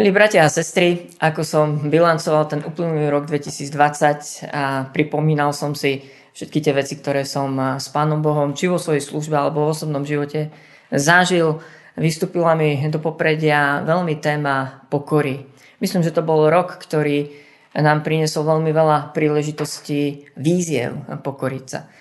Milí 0.00 0.16
bratia 0.16 0.48
a 0.48 0.48
sestry, 0.48 1.12
ako 1.20 1.44
som 1.44 1.92
bilancoval 1.92 2.48
ten 2.48 2.64
uplynulý 2.64 3.12
rok 3.12 3.28
2020 3.28 4.48
a 4.48 4.88
pripomínal 4.96 5.52
som 5.52 5.76
si 5.76 6.00
všetky 6.32 6.64
tie 6.64 6.72
veci, 6.72 6.96
ktoré 6.96 7.28
som 7.28 7.76
s 7.76 7.92
Pánom 7.92 8.24
Bohom, 8.24 8.56
či 8.56 8.72
vo 8.72 8.80
svojej 8.80 9.04
službe 9.04 9.36
alebo 9.36 9.68
v 9.68 9.76
osobnom 9.76 10.00
živote 10.08 10.48
zažil, 10.88 11.60
vystúpila 12.00 12.56
mi 12.56 12.80
do 12.88 12.96
popredia 12.96 13.84
veľmi 13.84 14.16
téma 14.24 14.88
pokory. 14.88 15.44
Myslím, 15.84 16.00
že 16.00 16.16
to 16.16 16.24
bol 16.24 16.48
rok, 16.48 16.80
ktorý 16.80 17.36
nám 17.76 18.00
priniesol 18.00 18.48
veľmi 18.48 18.72
veľa 18.72 19.12
príležitostí, 19.12 20.32
víziev 20.32 20.96
pokoriť 21.12 21.64
sa. 21.68 21.92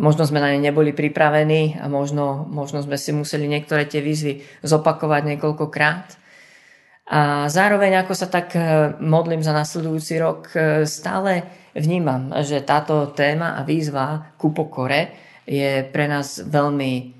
Možno 0.00 0.24
sme 0.24 0.40
na 0.40 0.56
ne 0.56 0.72
neboli 0.72 0.96
pripravení 0.96 1.76
a 1.76 1.84
možno, 1.92 2.48
možno 2.48 2.80
sme 2.80 2.96
si 2.96 3.12
museli 3.12 3.44
niektoré 3.44 3.84
tie 3.84 4.00
výzvy 4.00 4.40
zopakovať 4.64 5.36
niekoľkokrát. 5.36 6.21
A 7.10 7.50
zároveň, 7.50 7.98
ako 7.98 8.14
sa 8.14 8.30
tak 8.30 8.54
e, 8.54 8.94
modlím 9.02 9.42
za 9.42 9.50
nasledujúci 9.50 10.22
rok, 10.22 10.54
e, 10.54 10.86
stále 10.86 11.42
vnímam, 11.74 12.30
že 12.46 12.62
táto 12.62 13.10
téma 13.10 13.58
a 13.58 13.66
výzva 13.66 14.38
ku 14.38 14.54
pokore 14.54 15.10
je 15.42 15.82
pre 15.82 16.06
nás 16.06 16.38
veľmi 16.38 17.10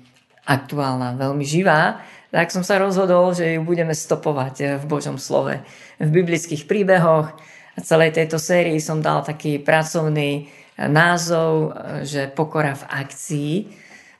aktuálna, 0.47 1.19
veľmi 1.19 1.43
živá, 1.43 1.99
tak 2.31 2.49
som 2.49 2.63
sa 2.63 2.79
rozhodol, 2.79 3.35
že 3.35 3.59
ju 3.59 3.61
budeme 3.67 3.91
stopovať 3.91 4.55
e, 4.63 4.65
v 4.79 4.85
Božom 4.87 5.19
slove. 5.19 5.59
V 5.99 6.09
biblických 6.09 6.63
príbehoch 6.63 7.35
a 7.75 7.79
celej 7.83 8.15
tejto 8.15 8.39
sérii 8.39 8.79
som 8.79 9.03
dal 9.03 9.19
taký 9.27 9.59
pracovný 9.59 10.47
názov, 10.79 11.75
že 12.01 12.31
pokora 12.31 12.73
v 12.73 12.87
akcii, 12.87 13.53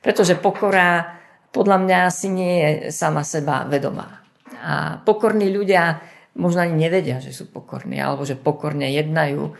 pretože 0.03 0.37
pokora 0.37 1.17
podľa 1.55 1.77
mňa 1.81 1.97
asi 2.03 2.27
nie 2.29 2.53
je 2.61 2.71
sama 2.93 3.25
seba 3.25 3.65
vedomá. 3.65 4.22
A 4.61 5.01
pokorní 5.01 5.49
ľudia 5.49 6.03
možno 6.37 6.65
ani 6.65 6.77
nevedia, 6.77 7.21
že 7.21 7.33
sú 7.33 7.49
pokorní, 7.49 8.01
alebo 8.01 8.25
že 8.25 8.37
pokorne 8.37 8.89
jednajú. 8.89 9.53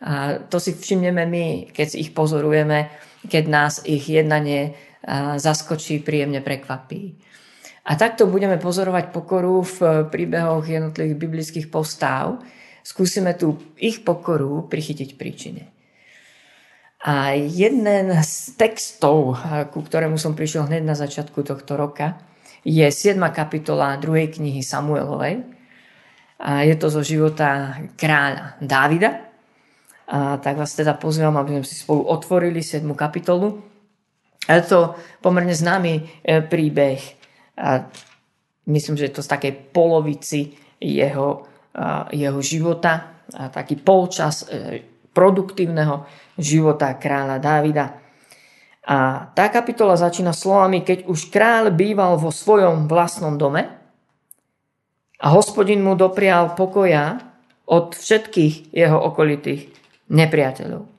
A 0.00 0.40
to 0.48 0.56
si 0.56 0.72
všimneme 0.72 1.26
my, 1.28 1.46
keď 1.74 1.98
ich 1.98 2.14
pozorujeme, 2.16 2.88
keď 3.28 3.44
nás 3.50 3.84
ich 3.84 4.08
jednanie 4.08 4.74
zaskočí, 5.36 6.00
príjemne 6.00 6.40
prekvapí. 6.40 7.16
A 7.88 7.96
takto 7.96 8.28
budeme 8.28 8.60
pozorovať 8.60 9.10
pokoru 9.10 9.64
v 9.64 10.06
príbehoch 10.12 10.64
jednotlivých 10.68 11.16
biblických 11.16 11.66
postáv. 11.72 12.38
Skúsime 12.84 13.34
tú 13.34 13.60
ich 13.80 14.04
pokoru 14.04 14.68
prichytiť 14.68 15.16
príčine. 15.16 15.68
A 17.00 17.32
jeden 17.32 18.12
z 18.20 18.60
textov, 18.60 19.40
ku 19.72 19.80
ktorému 19.80 20.20
som 20.20 20.36
prišiel 20.36 20.68
hneď 20.68 20.84
na 20.84 20.92
začiatku 20.92 21.40
tohto 21.40 21.80
roka, 21.80 22.20
je 22.64 22.84
7. 22.84 23.16
kapitola 23.32 23.96
2. 23.96 24.36
knihy 24.36 24.60
Samuelovej. 24.60 25.44
A 26.40 26.64
je 26.64 26.76
to 26.76 26.88
zo 26.88 27.04
života 27.04 27.76
kráľa 27.96 28.56
Dávida. 28.60 29.28
A 30.10 30.40
tak 30.40 30.58
vás 30.58 30.72
teda 30.74 30.96
pozývam, 30.96 31.36
aby 31.36 31.60
sme 31.60 31.66
si 31.68 31.76
spolu 31.76 32.08
otvorili 32.08 32.64
7. 32.64 32.84
kapitolu. 32.96 33.60
A 34.48 34.58
je 34.58 34.64
to 34.66 34.96
pomerne 35.20 35.52
známy 35.52 36.24
e, 36.24 36.42
príbeh. 36.42 37.00
A 37.60 37.86
myslím, 38.72 38.96
že 38.96 39.12
je 39.12 39.14
to 39.20 39.22
z 39.22 39.32
takej 39.36 39.52
polovici 39.70 40.56
jeho, 40.80 41.44
jeho 42.10 42.40
života. 42.40 43.22
A 43.30 43.46
taký 43.52 43.78
polčas 43.78 44.48
e, 44.48 44.80
produktívneho 45.12 46.08
života 46.40 46.96
kráľa 46.96 47.36
Dávida. 47.38 47.86
A 48.90 49.30
tá 49.38 49.46
kapitola 49.54 49.94
začína 49.94 50.34
slovami, 50.34 50.82
keď 50.82 51.06
už 51.06 51.30
kráľ 51.30 51.70
býval 51.70 52.18
vo 52.18 52.34
svojom 52.34 52.90
vlastnom 52.90 53.38
dome 53.38 53.70
a 55.22 55.26
hospodin 55.30 55.78
mu 55.78 55.94
doprial 55.94 56.58
pokoja 56.58 57.22
od 57.70 57.94
všetkých 57.94 58.74
jeho 58.74 58.98
okolitých 58.98 59.70
nepriateľov. 60.10 60.90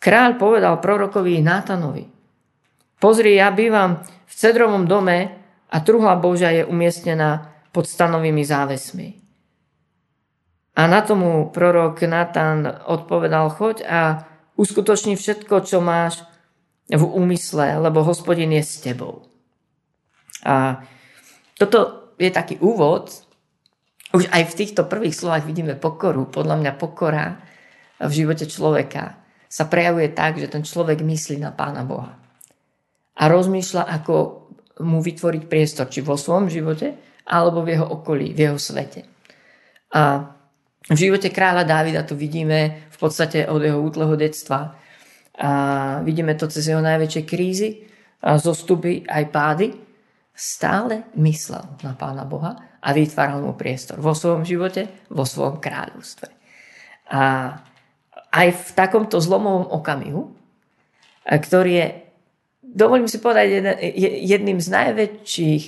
Kráľ 0.00 0.30
povedal 0.40 0.80
prorokovi 0.80 1.44
Nátanovi, 1.44 2.08
pozri, 2.96 3.36
ja 3.36 3.52
bývam 3.52 4.00
v 4.00 4.32
cedrovom 4.32 4.88
dome 4.88 5.36
a 5.68 5.76
truhla 5.84 6.16
Božia 6.16 6.56
je 6.56 6.64
umiestnená 6.64 7.52
pod 7.68 7.84
stanovými 7.84 8.40
závesmi. 8.48 9.20
A 10.72 10.88
na 10.88 11.04
tomu 11.04 11.52
prorok 11.52 12.00
Natan 12.08 12.64
odpovedal, 12.64 13.52
choď 13.52 13.76
a 13.84 14.00
uskutoční 14.56 15.20
všetko, 15.20 15.68
čo 15.68 15.84
máš 15.84 16.24
v 16.88 17.04
úmysle, 17.04 17.76
lebo 17.84 18.00
hospodin 18.00 18.48
je 18.56 18.64
s 18.64 18.80
tebou. 18.80 19.28
A 20.44 20.80
toto 21.60 22.12
je 22.16 22.32
taký 22.32 22.56
úvod. 22.64 23.12
Už 24.16 24.24
aj 24.32 24.48
v 24.48 24.56
týchto 24.64 24.88
prvých 24.88 25.12
slovách 25.12 25.44
vidíme 25.44 25.76
pokoru. 25.76 26.32
Podľa 26.32 26.56
mňa 26.56 26.72
pokora 26.80 27.44
v 28.00 28.12
živote 28.12 28.48
človeka 28.48 29.20
sa 29.48 29.68
prejavuje 29.68 30.12
tak, 30.12 30.40
že 30.40 30.48
ten 30.48 30.64
človek 30.64 31.04
myslí 31.04 31.40
na 31.40 31.52
Pána 31.52 31.84
Boha. 31.84 32.16
A 33.18 33.22
rozmýšľa, 33.26 33.84
ako 34.00 34.14
mu 34.86 35.02
vytvoriť 35.02 35.42
priestor, 35.50 35.90
či 35.90 36.00
vo 36.00 36.14
svojom 36.14 36.46
živote, 36.46 36.94
alebo 37.26 37.66
v 37.66 37.74
jeho 37.76 37.84
okolí, 37.84 38.32
v 38.32 38.48
jeho 38.48 38.58
svete. 38.60 39.04
A 39.92 40.32
v 40.88 40.96
živote 40.96 41.28
kráľa 41.28 41.68
Dávida 41.68 42.06
to 42.06 42.16
vidíme 42.16 42.88
v 42.88 42.96
podstate 42.96 43.44
od 43.44 43.60
jeho 43.60 43.82
útleho 43.82 44.14
detstva, 44.16 44.78
a 45.38 45.50
vidíme 46.02 46.34
to 46.34 46.50
cez 46.50 46.66
jeho 46.66 46.82
najväčšie 46.82 47.22
krízy, 47.22 47.86
a 48.18 48.34
zostupy 48.34 49.06
aj 49.06 49.24
pády. 49.30 49.66
Stále 50.38 51.10
myslel 51.18 51.82
na 51.82 51.98
Pána 51.98 52.22
Boha 52.22 52.78
a 52.78 52.88
vytváral 52.94 53.42
mu 53.42 53.58
priestor 53.58 53.98
vo 53.98 54.14
svojom 54.14 54.46
živote, 54.46 55.06
vo 55.10 55.26
svojom 55.26 55.58
kráľovstve. 55.58 56.30
A 57.10 57.22
aj 58.30 58.48
v 58.54 58.70
takomto 58.74 59.18
zlomovom 59.18 59.66
okamihu, 59.66 60.30
ktorý 61.26 61.72
je, 61.74 61.86
dovolím 62.62 63.10
si 63.10 63.18
povedať, 63.18 63.78
jedným 64.26 64.62
z 64.62 64.68
najväčších 64.70 65.62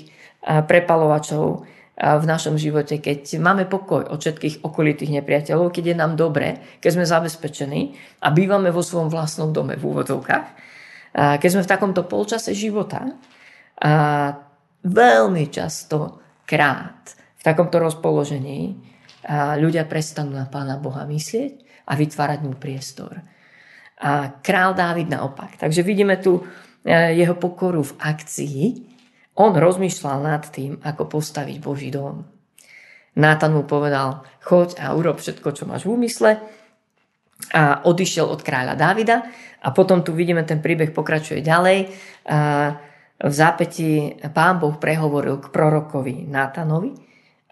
prepalovačov 0.71 1.67
v 2.01 2.25
našom 2.25 2.57
živote, 2.57 2.97
keď 2.97 3.37
máme 3.45 3.69
pokoj 3.69 4.09
od 4.09 4.25
všetkých 4.25 4.65
okolitých 4.65 5.21
nepriateľov, 5.21 5.69
keď 5.69 5.93
je 5.93 5.97
nám 6.01 6.17
dobre, 6.17 6.81
keď 6.81 6.97
sme 6.97 7.05
zabezpečení 7.05 7.93
a 8.25 8.33
bývame 8.33 8.73
vo 8.73 8.81
svojom 8.81 9.13
vlastnom 9.13 9.53
dome 9.53 9.77
v 9.77 9.85
úvodovkách, 9.85 10.49
keď 11.13 11.49
sme 11.53 11.61
v 11.61 11.73
takomto 11.77 12.09
polčase 12.09 12.57
života, 12.57 13.05
a 13.81 13.93
veľmi 14.81 15.49
často 15.53 16.21
krát 16.49 17.17
v 17.37 17.43
takomto 17.45 17.81
rozpoložení 17.81 18.77
ľudia 19.61 19.85
prestanú 19.85 20.37
na 20.37 20.49
Pána 20.49 20.81
Boha 20.81 21.05
myslieť 21.05 21.85
a 21.89 21.97
vytvárať 21.97 22.41
mu 22.45 22.57
priestor. 22.57 23.21
A 24.01 24.41
král 24.41 24.73
Dávid 24.73 25.09
naopak. 25.13 25.61
Takže 25.61 25.85
vidíme 25.85 26.17
tu 26.17 26.41
jeho 26.89 27.37
pokoru 27.37 27.85
v 27.85 27.93
akcii, 28.01 28.61
on 29.39 29.53
rozmýšľal 29.55 30.19
nad 30.23 30.45
tým, 30.49 30.81
ako 30.83 31.21
postaviť 31.21 31.57
Boží 31.63 31.89
dom. 31.93 32.27
Nátan 33.19 33.53
mu 33.53 33.67
povedal, 33.67 34.23
choď 34.43 34.79
a 34.79 34.95
urob 34.95 35.19
všetko, 35.19 35.49
čo 35.51 35.65
máš 35.67 35.87
v 35.87 35.99
úmysle. 35.99 36.31
A 37.51 37.83
odišiel 37.83 38.29
od 38.29 38.41
kráľa 38.45 38.79
Dávida. 38.79 39.27
A 39.61 39.75
potom 39.75 40.01
tu 40.07 40.15
vidíme, 40.15 40.47
ten 40.47 40.63
príbeh 40.63 40.95
pokračuje 40.95 41.43
ďalej. 41.43 41.91
A 42.29 42.39
v 43.21 43.33
zápäti 43.35 44.17
pán 44.33 44.57
Boh 44.57 44.81
prehovoril 44.81 45.37
k 45.43 45.53
prorokovi 45.53 46.25
Nátanovi 46.25 46.97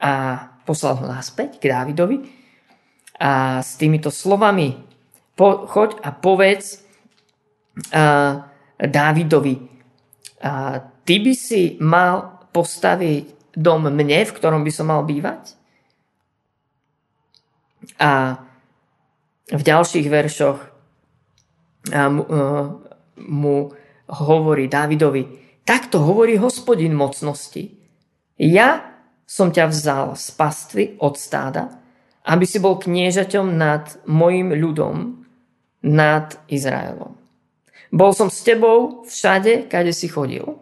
a 0.00 0.40
poslal 0.64 0.96
ho 1.02 1.06
naspäť 1.08 1.60
k 1.60 1.68
Dávidovi. 1.68 2.16
A 3.20 3.60
s 3.60 3.76
týmito 3.76 4.08
slovami 4.08 4.78
po, 5.36 5.68
choď 5.68 6.00
a 6.00 6.14
povedz 6.14 6.80
a, 7.92 8.46
Dávidovi, 8.78 9.77
a, 10.42 10.82
ty 11.02 11.18
by 11.22 11.32
si 11.34 11.76
mal 11.82 12.46
postaviť 12.54 13.54
dom 13.58 13.90
mne, 13.90 14.22
v 14.22 14.34
ktorom 14.34 14.62
by 14.62 14.72
som 14.72 14.90
mal 14.90 15.02
bývať? 15.02 15.58
A 17.98 18.42
v 19.48 19.62
ďalších 19.62 20.06
veršoch 20.06 20.60
mu 23.18 23.56
hovorí 24.08 24.64
Dávidovi, 24.68 25.22
takto 25.64 26.04
hovorí 26.04 26.36
hospodin 26.36 26.92
mocnosti. 26.92 27.74
Ja 28.38 28.98
som 29.24 29.50
ťa 29.50 29.64
vzal 29.72 30.06
z 30.14 30.26
pastvy 30.36 30.84
od 31.00 31.16
stáda, 31.16 31.80
aby 32.28 32.44
si 32.44 32.60
bol 32.60 32.76
kniežaťom 32.76 33.56
nad 33.56 33.98
mojim 34.04 34.52
ľudom, 34.52 35.24
nad 35.84 36.36
Izraelom. 36.50 37.16
Bol 37.88 38.12
som 38.12 38.28
s 38.28 38.44
tebou 38.44 39.04
všade, 39.08 39.68
kade 39.68 39.92
si 39.96 40.08
chodil 40.08 40.58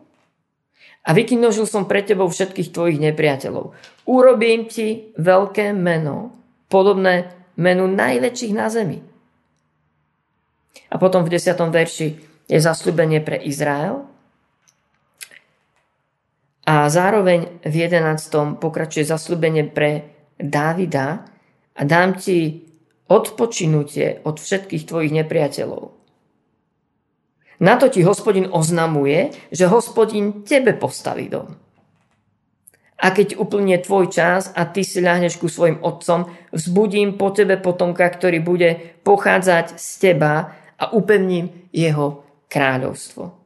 a 1.06 1.14
vykinožil 1.14 1.70
som 1.70 1.86
pre 1.86 2.02
tebou 2.02 2.26
všetkých 2.26 2.74
tvojich 2.74 2.98
nepriateľov. 2.98 3.78
Urobím 4.10 4.66
ti 4.66 5.14
veľké 5.14 5.70
meno, 5.70 6.34
podobné 6.66 7.30
menu 7.54 7.86
najväčších 7.86 8.52
na 8.52 8.66
zemi. 8.66 8.98
A 10.90 10.94
potom 10.98 11.22
v 11.22 11.38
10. 11.38 11.54
verši 11.70 12.08
je 12.50 12.58
zasľubenie 12.58 13.22
pre 13.22 13.38
Izrael. 13.38 14.02
A 16.66 16.90
zároveň 16.90 17.62
v 17.62 17.74
11. 17.86 18.58
pokračuje 18.58 19.06
zasľubenie 19.06 19.70
pre 19.70 20.10
Dávida 20.36 21.22
a 21.78 21.82
dám 21.86 22.18
ti 22.18 22.66
odpočinutie 23.06 24.26
od 24.26 24.42
všetkých 24.42 24.82
tvojich 24.84 25.14
nepriateľov. 25.14 25.95
Na 27.60 27.80
to 27.80 27.88
ti 27.88 28.04
hospodin 28.04 28.52
oznamuje, 28.52 29.32
že 29.48 29.70
hospodin 29.70 30.44
tebe 30.44 30.76
postaví 30.76 31.32
dom. 31.32 31.56
A 32.96 33.12
keď 33.12 33.36
úplne 33.36 33.76
tvoj 33.76 34.08
čas 34.08 34.48
a 34.56 34.64
ty 34.64 34.80
si 34.80 35.04
ľahneš 35.04 35.36
ku 35.36 35.52
svojim 35.52 35.84
otcom, 35.84 36.32
vzbudím 36.48 37.20
po 37.20 37.28
tebe 37.28 37.60
potomka, 37.60 38.08
ktorý 38.08 38.40
bude 38.40 39.00
pochádzať 39.04 39.76
z 39.76 39.88
teba 40.00 40.56
a 40.80 40.96
upevním 40.96 41.68
jeho 41.72 42.24
kráľovstvo. 42.48 43.36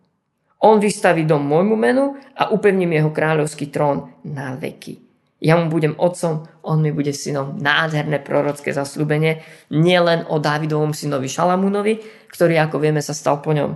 On 0.60 0.76
vystaví 0.78 1.26
dom 1.26 1.42
môjmu 1.42 1.74
menu 1.74 2.14
a 2.36 2.54
upevním 2.54 2.94
jeho 2.94 3.10
kráľovský 3.10 3.74
trón 3.74 4.14
na 4.22 4.54
veky. 4.54 5.02
Ja 5.40 5.56
mu 5.56 5.72
budem 5.72 5.96
otcom, 5.96 6.44
on 6.60 6.84
mi 6.84 6.92
bude 6.92 7.16
synom. 7.16 7.56
Nádherné 7.56 8.20
prorocké 8.20 8.76
zaslúbenie, 8.76 9.40
nielen 9.72 10.28
o 10.28 10.36
Dávidovom 10.36 10.92
synovi 10.92 11.32
Šalamúnovi, 11.32 12.04
ktorý, 12.28 12.60
ako 12.60 12.76
vieme, 12.76 13.00
sa 13.00 13.16
stal 13.16 13.40
po 13.40 13.56
ňom 13.56 13.72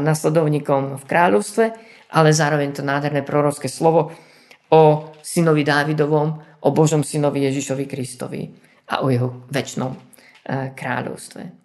nasledovníkom 0.00 1.00
v 1.00 1.04
kráľovstve, 1.08 1.64
ale 2.12 2.36
zároveň 2.36 2.76
to 2.76 2.82
nádherné 2.84 3.24
prorocké 3.24 3.66
slovo 3.68 4.12
o 4.70 4.82
synovi 5.24 5.64
Dávidovom, 5.64 6.28
o 6.64 6.68
Božom 6.70 7.04
synovi 7.04 7.44
Ježišovi 7.48 7.84
Kristovi 7.88 8.42
a 8.92 9.00
o 9.04 9.08
jeho 9.08 9.48
väčšnom 9.48 9.92
kráľovstve. 10.76 11.64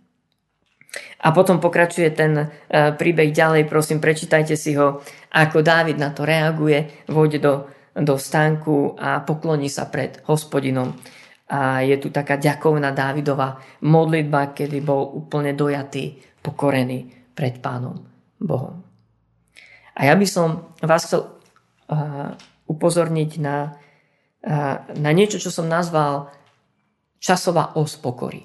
A 1.19 1.35
potom 1.35 1.59
pokračuje 1.59 2.09
ten 2.15 2.33
e, 2.33 2.45
príbeh 2.95 3.29
ďalej, 3.29 3.69
prosím, 3.69 4.01
prečítajte 4.01 4.55
si 4.57 4.73
ho, 4.73 5.03
ako 5.35 5.61
Dávid 5.61 5.99
na 5.99 6.15
to 6.15 6.25
reaguje, 6.25 7.05
vôjde 7.11 7.43
do, 7.43 7.53
do 7.93 8.15
stánku 8.17 8.97
a 8.97 9.21
pokloní 9.21 9.69
sa 9.69 9.85
pred 9.91 10.17
hospodinom. 10.25 10.95
A 11.51 11.85
je 11.85 11.93
tu 12.01 12.09
taká 12.09 12.39
ďakovná 12.41 12.89
Dávidová 12.95 13.61
modlitba, 13.85 14.55
kedy 14.55 14.81
bol 14.81 15.11
úplne 15.13 15.53
dojatý, 15.53 16.17
pokorený 16.41 17.18
pred 17.39 17.63
Pánom 17.63 18.03
Bohom. 18.35 18.83
A 19.95 20.11
ja 20.11 20.15
by 20.19 20.27
som 20.27 20.75
vás 20.83 21.07
chcel 21.07 21.23
uh, 21.23 22.35
upozorniť 22.67 23.31
na, 23.39 23.79
uh, 24.43 24.83
na 24.99 25.11
niečo, 25.15 25.39
čo 25.39 25.47
som 25.47 25.71
nazval 25.71 26.27
časová 27.23 27.79
os 27.79 27.95
pokory. 27.95 28.43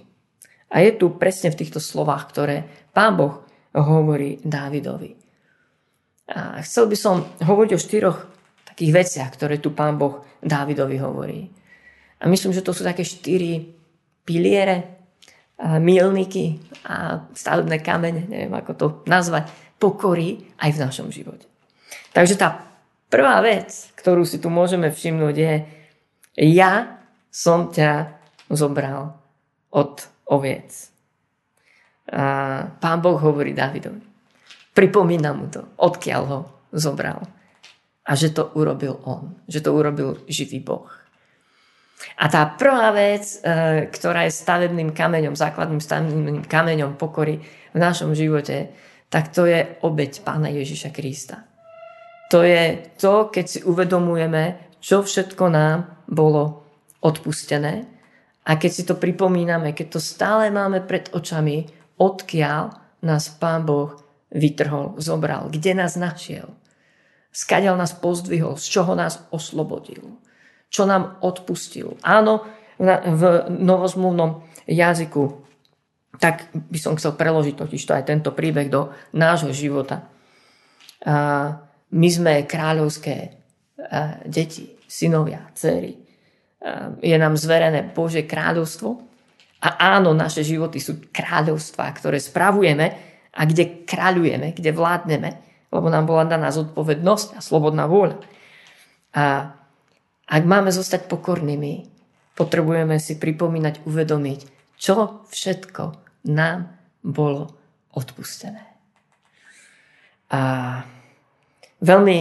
A 0.70 0.82
je 0.82 0.94
tu 0.94 1.18
presne 1.18 1.50
v 1.50 1.58
týchto 1.58 1.82
slovách, 1.82 2.30
ktoré 2.30 2.56
pán 2.94 3.18
Boh 3.18 3.42
hovorí 3.74 4.38
Dávidovi. 4.42 5.18
A 6.30 6.62
chcel 6.62 6.86
by 6.86 6.96
som 6.98 7.26
hovoriť 7.42 7.70
o 7.74 7.82
štyroch 7.82 8.18
takých 8.74 8.94
veciach, 8.94 9.30
ktoré 9.34 9.58
tu 9.58 9.74
pán 9.74 9.98
Boh 9.98 10.22
Dávidovi 10.42 10.98
hovorí. 11.02 11.50
A 12.22 12.30
myslím, 12.30 12.54
že 12.54 12.62
to 12.62 12.74
sú 12.74 12.82
také 12.82 13.02
štyri 13.02 13.74
piliere, 14.26 14.93
milníky 15.58 16.58
a 16.84 17.24
stavebné 17.30 17.78
kamene, 17.80 18.26
neviem 18.26 18.52
ako 18.52 18.72
to 18.74 18.86
nazvať, 19.06 19.48
pokory 19.78 20.42
aj 20.58 20.70
v 20.74 20.82
našom 20.82 21.08
živote. 21.14 21.46
Takže 22.10 22.34
tá 22.38 22.62
prvá 23.10 23.38
vec, 23.42 23.94
ktorú 23.94 24.26
si 24.26 24.42
tu 24.42 24.50
môžeme 24.50 24.90
všimnúť 24.90 25.34
je, 25.36 25.54
ja 26.58 26.98
som 27.30 27.70
ťa 27.70 28.18
zobral 28.50 29.14
od 29.70 30.02
oviec. 30.30 30.90
A 32.10 32.66
pán 32.78 32.98
Boh 33.00 33.16
hovorí 33.18 33.56
Davidovi. 33.56 34.02
Pripomína 34.74 35.30
mu 35.34 35.46
to, 35.50 35.62
odkiaľ 35.78 36.22
ho 36.26 36.40
zobral. 36.74 37.22
A 38.04 38.12
že 38.18 38.34
to 38.34 38.52
urobil 38.58 39.00
on. 39.06 39.38
Že 39.48 39.60
to 39.64 39.70
urobil 39.72 40.08
živý 40.28 40.60
Boh. 40.60 40.90
A 42.20 42.30
tá 42.30 42.46
prvá 42.54 42.94
vec, 42.94 43.40
e, 43.42 43.88
ktorá 43.90 44.28
je 44.28 44.32
stavebným 44.32 44.94
kameňom, 44.94 45.34
základným 45.34 45.82
stavebným 45.82 46.46
kameňom 46.46 46.94
pokory 46.94 47.42
v 47.74 47.78
našom 47.78 48.14
živote, 48.14 48.70
tak 49.10 49.34
to 49.34 49.46
je 49.46 49.78
obeď 49.82 50.22
Pána 50.22 50.50
Ježiša 50.50 50.90
Krista. 50.94 51.46
To 52.32 52.42
je 52.42 52.82
to, 52.98 53.30
keď 53.30 53.44
si 53.46 53.60
uvedomujeme, 53.62 54.74
čo 54.82 55.06
všetko 55.06 55.44
nám 55.48 56.04
bolo 56.10 56.66
odpustené 57.04 57.86
a 58.44 58.56
keď 58.56 58.70
si 58.72 58.82
to 58.84 58.96
pripomíname, 58.96 59.72
keď 59.72 59.96
to 59.96 60.00
stále 60.00 60.48
máme 60.50 60.84
pred 60.84 61.08
očami, 61.12 61.68
odkiaľ 62.00 62.62
nás 63.04 63.28
Pán 63.36 63.64
Boh 63.68 63.96
vytrhol, 64.34 64.98
zobral, 64.98 65.48
kde 65.52 65.78
nás 65.78 65.94
našiel, 65.94 66.50
skadiaľ 67.30 67.78
nás 67.78 67.94
pozdvihol, 67.94 68.58
z 68.58 68.66
čoho 68.66 68.92
nás 68.98 69.22
oslobodil, 69.30 70.18
čo 70.74 70.90
nám 70.90 71.22
odpustil. 71.22 71.94
Áno, 72.02 72.42
v 72.82 73.22
novozmluvnom 73.46 74.42
jazyku, 74.66 75.46
tak 76.18 76.50
by 76.50 76.78
som 76.82 76.98
chcel 76.98 77.14
preložiť 77.14 77.54
totiž 77.54 77.82
to 77.86 77.94
aj 77.94 78.10
tento 78.10 78.34
príbeh 78.34 78.66
do 78.66 78.90
nášho 79.14 79.54
života. 79.54 80.10
My 81.94 82.08
sme 82.10 82.42
kráľovské 82.42 83.38
deti, 84.26 84.74
synovia, 84.90 85.46
dcery. 85.54 85.94
Je 86.98 87.16
nám 87.22 87.38
zverené 87.38 87.86
Bože 87.94 88.26
kráľovstvo. 88.26 88.90
A 89.62 89.96
áno, 89.96 90.10
naše 90.10 90.42
životy 90.42 90.82
sú 90.82 91.08
kráľovstvá, 91.14 91.86
ktoré 91.94 92.18
spravujeme 92.18 92.86
a 93.30 93.42
kde 93.46 93.86
kráľujeme, 93.86 94.52
kde 94.52 94.70
vládneme, 94.74 95.30
lebo 95.70 95.86
nám 95.88 96.04
bola 96.04 96.26
daná 96.26 96.50
zodpovednosť 96.50 97.38
a 97.38 97.40
slobodná 97.40 97.86
vôľa. 97.88 98.18
A 99.14 99.54
ak 100.24 100.42
máme 100.44 100.72
zostať 100.72 101.06
pokornými, 101.10 101.88
potrebujeme 102.34 102.96
si 102.98 103.20
pripomínať, 103.20 103.84
uvedomiť, 103.84 104.40
čo 104.80 105.26
všetko 105.28 105.82
nám 106.32 106.72
bolo 107.04 107.52
odpustené. 107.92 108.64
A 110.32 110.40
veľmi, 111.84 112.18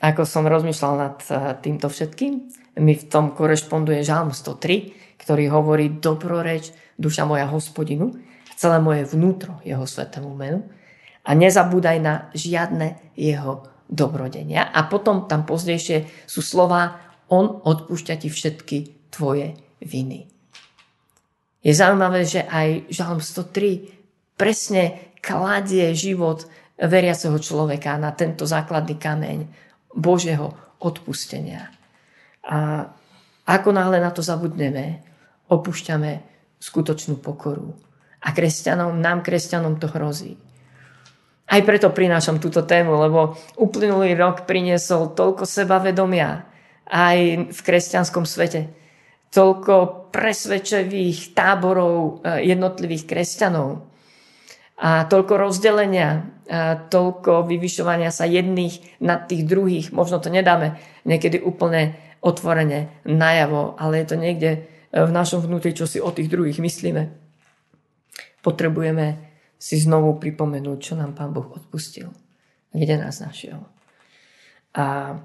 ako 0.00 0.22
som 0.24 0.46
rozmýšľal 0.46 0.94
nad 0.94 1.16
eh, 1.28 1.34
týmto 1.60 1.90
všetkým, 1.90 2.32
mi 2.80 2.94
v 2.98 3.04
tom 3.06 3.34
korešponduje 3.34 4.02
Žalm 4.02 4.34
103, 4.34 5.18
ktorý 5.20 5.44
hovorí 5.50 6.02
dobroreč 6.02 6.74
duša 6.98 7.26
moja 7.26 7.46
hospodinu, 7.50 8.14
celé 8.54 8.78
moje 8.78 9.06
vnútro 9.10 9.58
jeho 9.66 9.86
svetému 9.86 10.30
menu 10.34 10.62
a 11.26 11.30
nezabúdaj 11.34 11.98
na 11.98 12.14
žiadne 12.34 13.14
jeho 13.18 13.66
dobrodenia. 13.90 14.70
A 14.70 14.86
potom 14.86 15.26
tam 15.26 15.46
pozdejšie 15.46 16.26
sú 16.26 16.40
slova 16.40 17.13
on 17.34 17.46
odpúšťa 17.66 18.14
ti 18.22 18.30
všetky 18.30 19.10
tvoje 19.10 19.58
viny. 19.82 20.30
Je 21.64 21.72
zaujímavé, 21.72 22.22
že 22.22 22.46
aj 22.46 22.92
Žalm 22.92 23.18
103 23.18 24.38
presne 24.38 25.14
kladie 25.18 25.90
život 25.96 26.46
veriaceho 26.76 27.40
človeka 27.40 27.96
na 27.96 28.12
tento 28.12 28.44
základný 28.44 29.00
kameň 29.00 29.38
Božieho 29.96 30.52
odpustenia. 30.82 31.72
A 32.44 32.86
ako 33.48 33.72
náhle 33.72 33.98
na 33.98 34.12
to 34.12 34.20
zabudneme, 34.20 35.00
opúšťame 35.48 36.20
skutočnú 36.60 37.20
pokoru. 37.20 37.72
A 38.24 38.32
kresťanom, 38.32 39.00
nám 39.00 39.24
kresťanom 39.24 39.80
to 39.80 39.88
hrozí. 39.88 40.36
Aj 41.44 41.60
preto 41.60 41.92
prinášam 41.92 42.40
túto 42.40 42.64
tému, 42.64 42.96
lebo 43.04 43.36
uplynulý 43.60 44.16
rok 44.16 44.48
priniesol 44.48 45.12
toľko 45.12 45.44
sebavedomia 45.44 46.53
aj 46.94 47.50
v 47.50 47.60
kresťanskom 47.60 48.22
svete. 48.22 48.70
Toľko 49.34 50.06
presvedčevých 50.14 51.34
táborov 51.34 52.22
e, 52.22 52.46
jednotlivých 52.46 53.10
kresťanov. 53.10 53.82
A 54.78 55.06
toľko 55.10 55.34
rozdelenia, 55.38 56.30
a 56.46 56.78
toľko 56.78 57.46
vyvyšovania 57.50 58.14
sa 58.14 58.30
jedných 58.30 59.02
nad 59.02 59.26
tých 59.26 59.42
druhých. 59.42 59.90
Možno 59.90 60.22
to 60.22 60.30
nedáme 60.30 60.78
niekedy 61.02 61.42
úplne 61.42 61.98
otvorene 62.22 62.90
najavo, 63.06 63.74
ale 63.74 64.02
je 64.02 64.06
to 64.06 64.16
niekde 64.16 64.50
e, 64.54 64.58
v 64.94 65.10
našom 65.10 65.42
vnútri, 65.42 65.74
čo 65.74 65.90
si 65.90 65.98
o 65.98 66.14
tých 66.14 66.30
druhých 66.30 66.62
myslíme. 66.62 67.10
Potrebujeme 68.38 69.34
si 69.58 69.82
znovu 69.82 70.14
pripomenúť, 70.22 70.78
čo 70.78 70.94
nám 70.94 71.18
Pán 71.18 71.34
Boh 71.34 71.50
odpustil. 71.58 72.12
Kde 72.70 73.02
nás 73.02 73.18
našiel. 73.18 73.64
A 74.74 75.16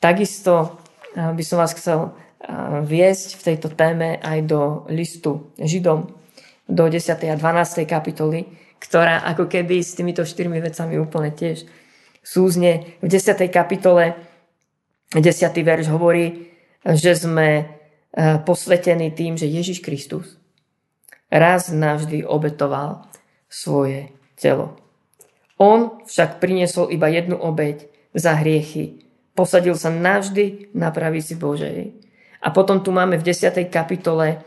takisto 0.00 0.52
e, 0.58 0.89
by 1.14 1.42
som 1.42 1.58
vás 1.58 1.74
chcel 1.74 2.06
e, 2.06 2.10
viesť 2.86 3.38
v 3.38 3.42
tejto 3.52 3.68
téme 3.74 4.18
aj 4.22 4.38
do 4.46 4.60
listu 4.90 5.50
Židom 5.58 6.10
do 6.70 6.84
10. 6.86 7.10
a 7.26 7.34
12. 7.34 7.82
kapitoly, 7.86 8.46
ktorá 8.78 9.26
ako 9.26 9.50
keby 9.50 9.82
s 9.82 9.98
týmito 9.98 10.22
štyrmi 10.22 10.62
vecami 10.62 11.02
úplne 11.02 11.34
tiež 11.34 11.66
súzne. 12.22 12.96
V 13.02 13.08
10. 13.10 13.36
kapitole 13.50 14.14
Desiatý 15.10 15.66
verš 15.66 15.90
hovorí, 15.90 16.54
že 16.86 17.18
sme 17.18 17.48
e, 17.58 17.64
posvetení 18.46 19.10
tým, 19.10 19.34
že 19.34 19.50
Ježiš 19.50 19.82
Kristus 19.82 20.38
raz 21.26 21.74
navždy 21.74 22.22
obetoval 22.22 23.10
svoje 23.50 24.14
telo. 24.38 24.78
On 25.58 25.98
však 26.06 26.38
priniesol 26.38 26.94
iba 26.94 27.10
jednu 27.10 27.34
obeď 27.34 27.90
za 28.14 28.38
hriechy. 28.38 29.02
Posadil 29.40 29.72
sa 29.72 29.88
navždy 29.88 30.76
na 30.76 30.92
pravici 30.92 31.32
Božej 31.32 31.96
A 32.44 32.52
potom 32.52 32.84
tu 32.84 32.92
máme 32.92 33.16
v 33.16 33.24
10. 33.24 33.72
kapitole 33.72 34.44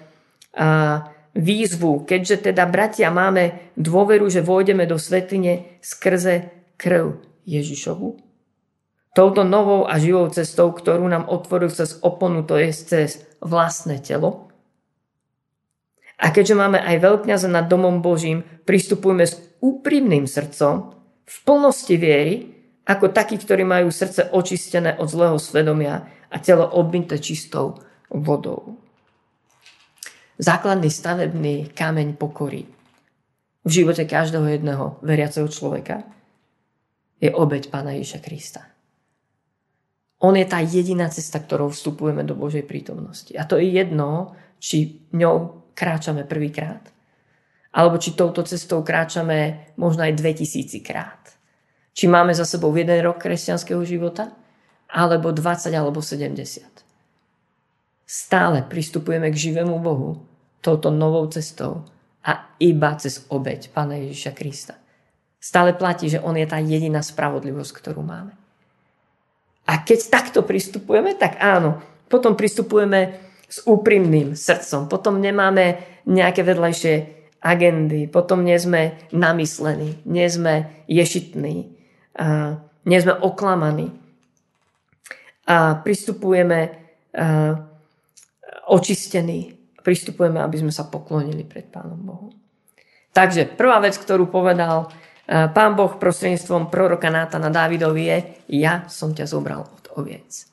a, 0.53 1.09
výzvu, 1.33 2.05
keďže 2.05 2.53
teda 2.53 2.69
bratia 2.69 3.09
máme 3.09 3.73
dôveru, 3.73 4.29
že 4.29 4.45
vôjdeme 4.45 4.85
do 4.85 5.01
svetine 5.01 5.81
skrze 5.81 6.53
krv 6.77 7.25
Ježišovu. 7.49 8.21
Touto 9.17 9.41
novou 9.41 9.89
a 9.89 9.97
živou 9.97 10.29
cestou, 10.29 10.69
ktorú 10.69 11.09
nám 11.09 11.25
otvoril 11.25 11.73
cez 11.73 11.97
oponu, 12.05 12.45
to 12.45 12.61
je 12.61 12.69
cez 12.69 13.09
vlastné 13.41 13.97
telo. 13.97 14.53
A 16.21 16.29
keďže 16.29 16.53
máme 16.53 16.77
aj 16.77 17.01
veľkňaza 17.01 17.49
nad 17.49 17.65
domom 17.65 18.05
Božím, 18.05 18.45
pristupujeme 18.69 19.25
s 19.25 19.41
úprimným 19.57 20.29
srdcom, 20.29 20.93
v 21.25 21.37
plnosti 21.49 21.97
viery, 21.97 22.52
ako 22.83 23.15
takí, 23.15 23.39
ktorí 23.39 23.63
majú 23.63 23.87
srdce 23.91 24.31
očistené 24.35 24.99
od 24.99 25.07
zlého 25.07 25.39
svedomia 25.39 26.03
a 26.27 26.37
telo 26.39 26.67
obmité 26.67 27.19
čistou 27.19 27.79
vodou. 28.11 28.75
Základný 30.35 30.89
stavebný 30.91 31.71
kameň 31.71 32.19
pokory 32.19 32.67
v 33.63 33.69
živote 33.71 34.03
každého 34.03 34.59
jedného 34.59 34.99
veriaceho 34.99 35.47
človeka 35.47 36.03
je 37.23 37.31
obeď 37.31 37.71
Pána 37.71 37.95
Ježiša 37.95 38.19
Krista. 38.19 38.61
On 40.23 40.35
je 40.35 40.43
tá 40.43 40.59
jediná 40.59 41.07
cesta, 41.07 41.39
ktorou 41.39 41.71
vstupujeme 41.71 42.23
do 42.27 42.35
Božej 42.35 42.67
prítomnosti. 42.67 43.31
A 43.35 43.47
to 43.47 43.59
je 43.59 43.71
jedno, 43.71 44.35
či 44.59 45.07
ňou 45.15 45.67
kráčame 45.75 46.23
prvýkrát, 46.23 46.83
alebo 47.75 47.99
či 47.99 48.15
touto 48.15 48.43
cestou 48.43 48.83
kráčame 48.83 49.71
možno 49.75 50.07
aj 50.07 50.15
2000 50.15 50.79
krát. 50.83 51.23
Či 51.93 52.09
máme 52.09 52.33
za 52.33 52.45
sebou 52.45 52.73
jeden 52.73 52.97
rok 53.05 53.21
kresťanského 53.21 53.81
života, 53.85 54.33
alebo 54.93 55.33
20 55.33 55.73
alebo 55.73 56.01
70. 56.01 56.65
Stále 58.05 58.61
pristupujeme 58.61 59.29
k 59.33 59.41
živému 59.49 59.81
Bohu 59.81 60.21
touto 60.61 60.93
novou 60.93 61.25
cestou 61.33 61.85
a 62.21 62.53
iba 62.61 62.93
cez 63.01 63.25
obeď 63.29 63.73
Pána 63.73 63.97
Ježiša 63.97 64.31
Krista. 64.37 64.77
Stále 65.41 65.73
platí, 65.75 66.07
že 66.07 66.23
On 66.23 66.37
je 66.37 66.47
tá 66.47 66.61
jediná 66.61 67.03
spravodlivosť, 67.03 67.71
ktorú 67.73 68.05
máme. 68.05 68.31
A 69.67 69.81
keď 69.81 70.07
takto 70.07 70.39
pristupujeme, 70.45 71.17
tak 71.17 71.41
áno, 71.41 71.81
potom 72.07 72.37
pristupujeme 72.37 73.17
s 73.47 73.65
úprimným 73.67 74.37
srdcom. 74.39 74.87
Potom 74.87 75.19
nemáme 75.19 75.83
nejaké 76.07 76.47
vedľajšie 76.47 76.93
agendy, 77.43 78.07
potom 78.07 78.43
nie 78.47 78.55
sme 78.55 78.95
namyslení, 79.11 80.03
nie 80.07 80.27
sme 80.31 80.71
ješitní, 80.87 81.75
a 82.17 82.59
nie 82.85 82.99
sme 82.99 83.15
oklamaní. 83.15 83.89
A 85.43 85.79
pristupujeme 85.83 86.79
očistení, 88.69 89.53
pristupujeme, 89.83 90.39
aby 90.39 90.57
sme 90.63 90.71
sa 90.71 90.87
poklonili 90.87 91.43
pred 91.43 91.67
Pánom 91.67 91.99
Bohom. 91.99 92.31
Takže 93.13 93.45
prvá 93.53 93.77
vec, 93.83 93.93
ktorú 93.99 94.31
povedal 94.31 94.89
Pán 95.27 95.75
Boh 95.77 95.95
prostredníctvom 95.99 96.67
proroka 96.67 97.07
Nátana 97.07 97.47
Dávidovi 97.47 98.03
je 98.03 98.17
ja 98.63 98.87
som 98.91 99.15
ťa 99.15 99.29
zobral 99.29 99.63
od 99.63 99.85
oviec. 99.99 100.47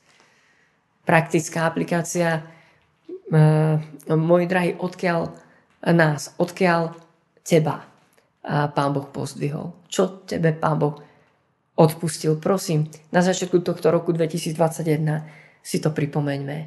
Praktická 1.03 1.67
aplikácia, 1.67 2.45
môj 4.07 4.43
drahý, 4.47 4.77
odkiaľ 4.77 5.33
nás, 5.91 6.35
odkiaľ 6.37 6.95
teba 7.41 7.83
Pán 8.45 8.91
Boh 8.93 9.07
pozdvihol. 9.09 9.73
Čo 9.89 10.23
tebe 10.23 10.53
Pán 10.55 10.77
Boh 10.77 10.99
odpustil. 11.81 12.37
Prosím, 12.37 12.93
na 13.09 13.25
začiatku 13.25 13.65
tohto 13.65 13.89
roku 13.89 14.13
2021 14.13 15.25
si 15.65 15.77
to 15.81 15.89
pripomeňme 15.89 16.59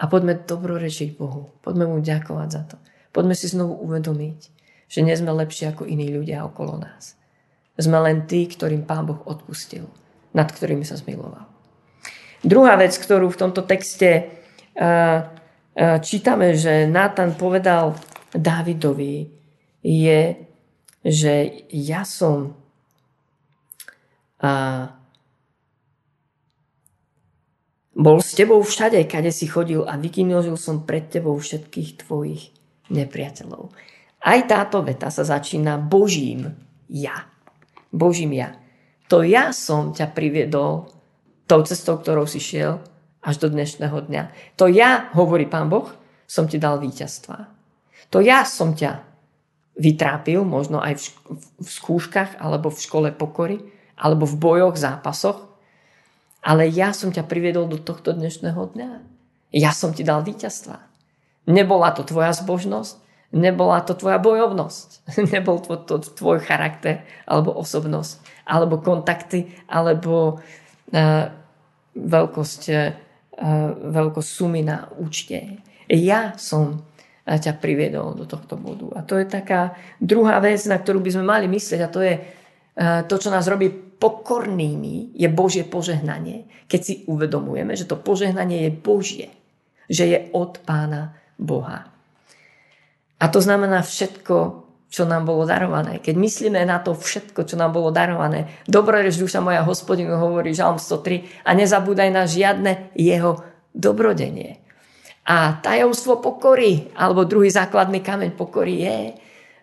a 0.00 0.04
poďme 0.08 0.44
dobrorečiť 0.44 1.16
Bohu. 1.16 1.48
Poďme 1.64 1.88
mu 1.88 1.96
ďakovať 2.04 2.48
za 2.52 2.62
to. 2.68 2.76
Poďme 3.10 3.32
si 3.32 3.48
znovu 3.48 3.80
uvedomiť, 3.80 4.38
že 4.92 5.00
nie 5.00 5.16
sme 5.16 5.32
lepší 5.32 5.72
ako 5.72 5.88
iní 5.88 6.12
ľudia 6.12 6.44
okolo 6.44 6.76
nás. 6.76 7.16
Sme 7.80 7.96
len 8.04 8.28
tí, 8.28 8.44
ktorým 8.44 8.84
Pán 8.84 9.08
Boh 9.08 9.24
odpustil, 9.24 9.88
nad 10.36 10.52
ktorými 10.52 10.84
sa 10.84 11.00
zmiloval. 11.00 11.48
Druhá 12.44 12.76
vec, 12.76 12.96
ktorú 12.96 13.32
v 13.32 13.40
tomto 13.40 13.64
texte 13.64 14.28
uh, 14.76 14.80
uh, 14.80 15.98
čítame, 16.00 16.56
že 16.56 16.88
Nátan 16.88 17.36
povedal 17.36 17.96
Dávidovi, 18.32 19.28
je, 19.80 20.20
že 21.00 21.64
ja 21.72 22.04
som 22.04 22.59
uh, 24.40 24.84
bol 28.00 28.18
s 28.24 28.32
tebou 28.32 28.64
všade, 28.64 29.04
kade 29.04 29.28
si 29.28 29.44
chodil 29.44 29.84
a 29.84 30.00
vykinožil 30.00 30.56
som 30.56 30.88
pred 30.88 31.12
tebou 31.12 31.36
všetkých 31.36 32.06
tvojich 32.06 32.54
nepriateľov. 32.88 33.70
Aj 34.20 34.40
táto 34.44 34.84
veta 34.84 35.08
sa 35.08 35.24
začína 35.24 35.80
Božím 35.80 36.52
ja. 36.88 37.28
Božím 37.92 38.34
ja. 38.36 38.56
To 39.10 39.26
ja 39.26 39.50
som 39.50 39.92
ťa 39.92 40.06
priviedol 40.14 40.90
tou 41.50 41.60
cestou, 41.66 41.98
ktorou 41.98 42.30
si 42.30 42.38
šiel 42.38 42.78
až 43.20 43.36
do 43.42 43.48
dnešného 43.50 44.06
dňa. 44.06 44.22
To 44.56 44.70
ja, 44.70 45.10
hovorí 45.12 45.50
Pán 45.50 45.66
Boh, 45.66 45.90
som 46.24 46.46
ti 46.46 46.62
dal 46.62 46.78
víťazstva. 46.78 47.50
To 48.14 48.22
ja 48.22 48.46
som 48.46 48.72
ťa 48.72 49.02
vytrápil, 49.80 50.46
možno 50.46 50.78
aj 50.78 51.00
v, 51.00 51.04
v 51.58 51.68
skúškach, 51.68 52.38
alebo 52.38 52.70
v 52.70 52.82
škole 52.82 53.08
pokory, 53.10 53.58
alebo 54.00 54.24
v 54.24 54.40
bojoch, 54.40 54.80
zápasoch, 54.80 55.50
ale 56.40 56.72
ja 56.72 56.96
som 56.96 57.12
ťa 57.12 57.28
priviedol 57.28 57.68
do 57.68 57.76
tohto 57.76 58.16
dnešného 58.16 58.72
dňa. 58.72 58.90
Ja 59.52 59.76
som 59.76 59.92
ti 59.92 60.00
dal 60.00 60.24
víťazstva. 60.24 60.80
Nebola 61.44 61.92
to 61.92 62.00
tvoja 62.00 62.32
zbožnosť, 62.32 62.96
nebola 63.36 63.84
to 63.84 63.92
tvoja 63.92 64.16
bojovnosť, 64.16 64.88
nebol 65.36 65.60
to, 65.60 65.76
to 65.84 66.00
tvoj 66.16 66.40
charakter, 66.40 67.04
alebo 67.28 67.52
osobnosť, 67.52 68.24
alebo 68.48 68.80
kontakty, 68.80 69.52
alebo 69.68 70.40
uh, 70.40 71.24
veľkosť, 71.92 72.62
uh, 72.72 73.70
veľkosť 73.76 74.30
sumy 74.32 74.64
na 74.64 74.88
účte. 74.96 75.60
Ja 75.92 76.32
som 76.40 76.88
ťa 77.28 77.62
priviedol 77.62 78.16
do 78.16 78.24
tohto 78.24 78.56
bodu. 78.56 78.90
A 78.96 79.06
to 79.06 79.14
je 79.20 79.28
taká 79.28 79.76
druhá 80.02 80.40
vec, 80.40 80.58
na 80.66 80.80
ktorú 80.80 80.98
by 81.04 81.10
sme 81.14 81.24
mali 81.26 81.46
myslieť 81.46 81.80
a 81.84 81.92
to 81.92 82.00
je 82.00 82.14
uh, 82.16 83.04
to, 83.04 83.14
čo 83.20 83.28
nás 83.28 83.44
robí 83.44 83.89
pokornými 84.00 85.12
je 85.12 85.28
Božie 85.28 85.62
požehnanie, 85.62 86.48
keď 86.66 86.80
si 86.80 86.94
uvedomujeme, 87.04 87.76
že 87.76 87.84
to 87.84 88.00
požehnanie 88.00 88.66
je 88.66 88.70
Božie, 88.72 89.28
že 89.92 90.08
je 90.08 90.18
od 90.32 90.56
Pána 90.64 91.14
Boha. 91.36 91.92
A 93.20 93.24
to 93.28 93.44
znamená 93.44 93.84
všetko, 93.84 94.64
čo 94.90 95.06
nám 95.06 95.28
bolo 95.28 95.46
darované. 95.46 96.02
Keď 96.02 96.16
myslíme 96.16 96.64
na 96.66 96.80
to 96.82 96.96
všetko, 96.96 97.46
čo 97.46 97.54
nám 97.54 97.76
bolo 97.76 97.94
darované, 97.94 98.50
dobrorež 98.66 99.20
duša 99.20 99.38
moja 99.38 99.62
hospodinu, 99.62 100.18
hovorí 100.18 100.50
Žalm 100.56 100.80
103, 100.80 101.46
a 101.46 101.50
nezabúdaj 101.54 102.08
na 102.10 102.24
žiadne 102.26 102.90
jeho 102.96 103.44
dobrodenie. 103.70 104.58
A 105.30 105.60
tajomstvo 105.62 106.18
pokory, 106.18 106.90
alebo 106.98 107.28
druhý 107.28 107.52
základný 107.54 108.02
kameň 108.02 108.34
pokory 108.34 108.82
je, 108.82 108.98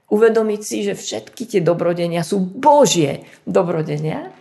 uvedomiť 0.07 0.61
si, 0.63 0.77
že 0.87 0.95
všetky 0.95 1.43
tie 1.47 1.61
dobrodenia 1.63 2.23
sú 2.23 2.39
Božie 2.39 3.27
dobrodenia 3.43 4.31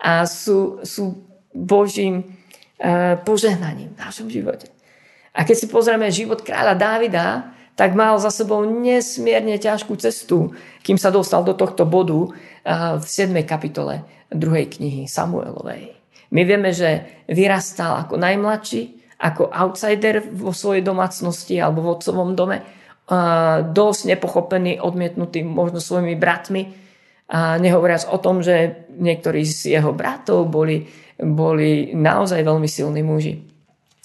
a 0.00 0.24
sú, 0.24 0.80
sú 0.84 1.20
Božím 1.52 2.24
e, 2.80 3.16
požehnaním 3.20 3.92
v 3.92 4.00
našom 4.00 4.28
živote. 4.32 4.72
A 5.34 5.44
keď 5.44 5.56
si 5.56 5.66
pozrieme 5.68 6.08
život 6.14 6.40
kráľa 6.40 6.74
Dávida, 6.78 7.26
tak 7.74 7.98
mal 7.98 8.16
za 8.22 8.30
sebou 8.30 8.62
nesmierne 8.62 9.58
ťažkú 9.58 9.98
cestu, 9.98 10.54
kým 10.86 10.94
sa 10.94 11.10
dostal 11.10 11.42
do 11.42 11.52
tohto 11.52 11.84
bodu 11.84 12.20
e, 12.24 12.28
v 12.96 13.04
7. 13.04 13.34
kapitole 13.44 14.06
druhej 14.32 14.72
knihy 14.72 15.04
Samuelovej. 15.04 15.94
My 16.34 16.42
vieme, 16.42 16.74
že 16.74 17.22
vyrastal 17.30 18.08
ako 18.08 18.18
najmladší, 18.18 19.04
ako 19.20 19.52
outsider 19.52 20.20
vo 20.20 20.50
svojej 20.50 20.82
domácnosti 20.82 21.60
alebo 21.62 21.86
v 21.86 21.92
otcovom 21.94 22.34
dome 22.34 22.60
dosť 23.74 24.16
nepochopený, 24.16 24.80
odmietnutý 24.80 25.44
možno 25.44 25.80
svojimi 25.80 26.16
bratmi. 26.16 26.72
A 27.28 27.56
nehovoriac 27.56 28.08
o 28.08 28.20
tom, 28.20 28.40
že 28.44 28.88
niektorí 28.96 29.44
z 29.44 29.76
jeho 29.80 29.92
bratov 29.96 30.48
boli, 30.48 30.88
boli 31.20 31.92
naozaj 31.92 32.40
veľmi 32.44 32.68
silní 32.68 33.00
muži. 33.04 33.40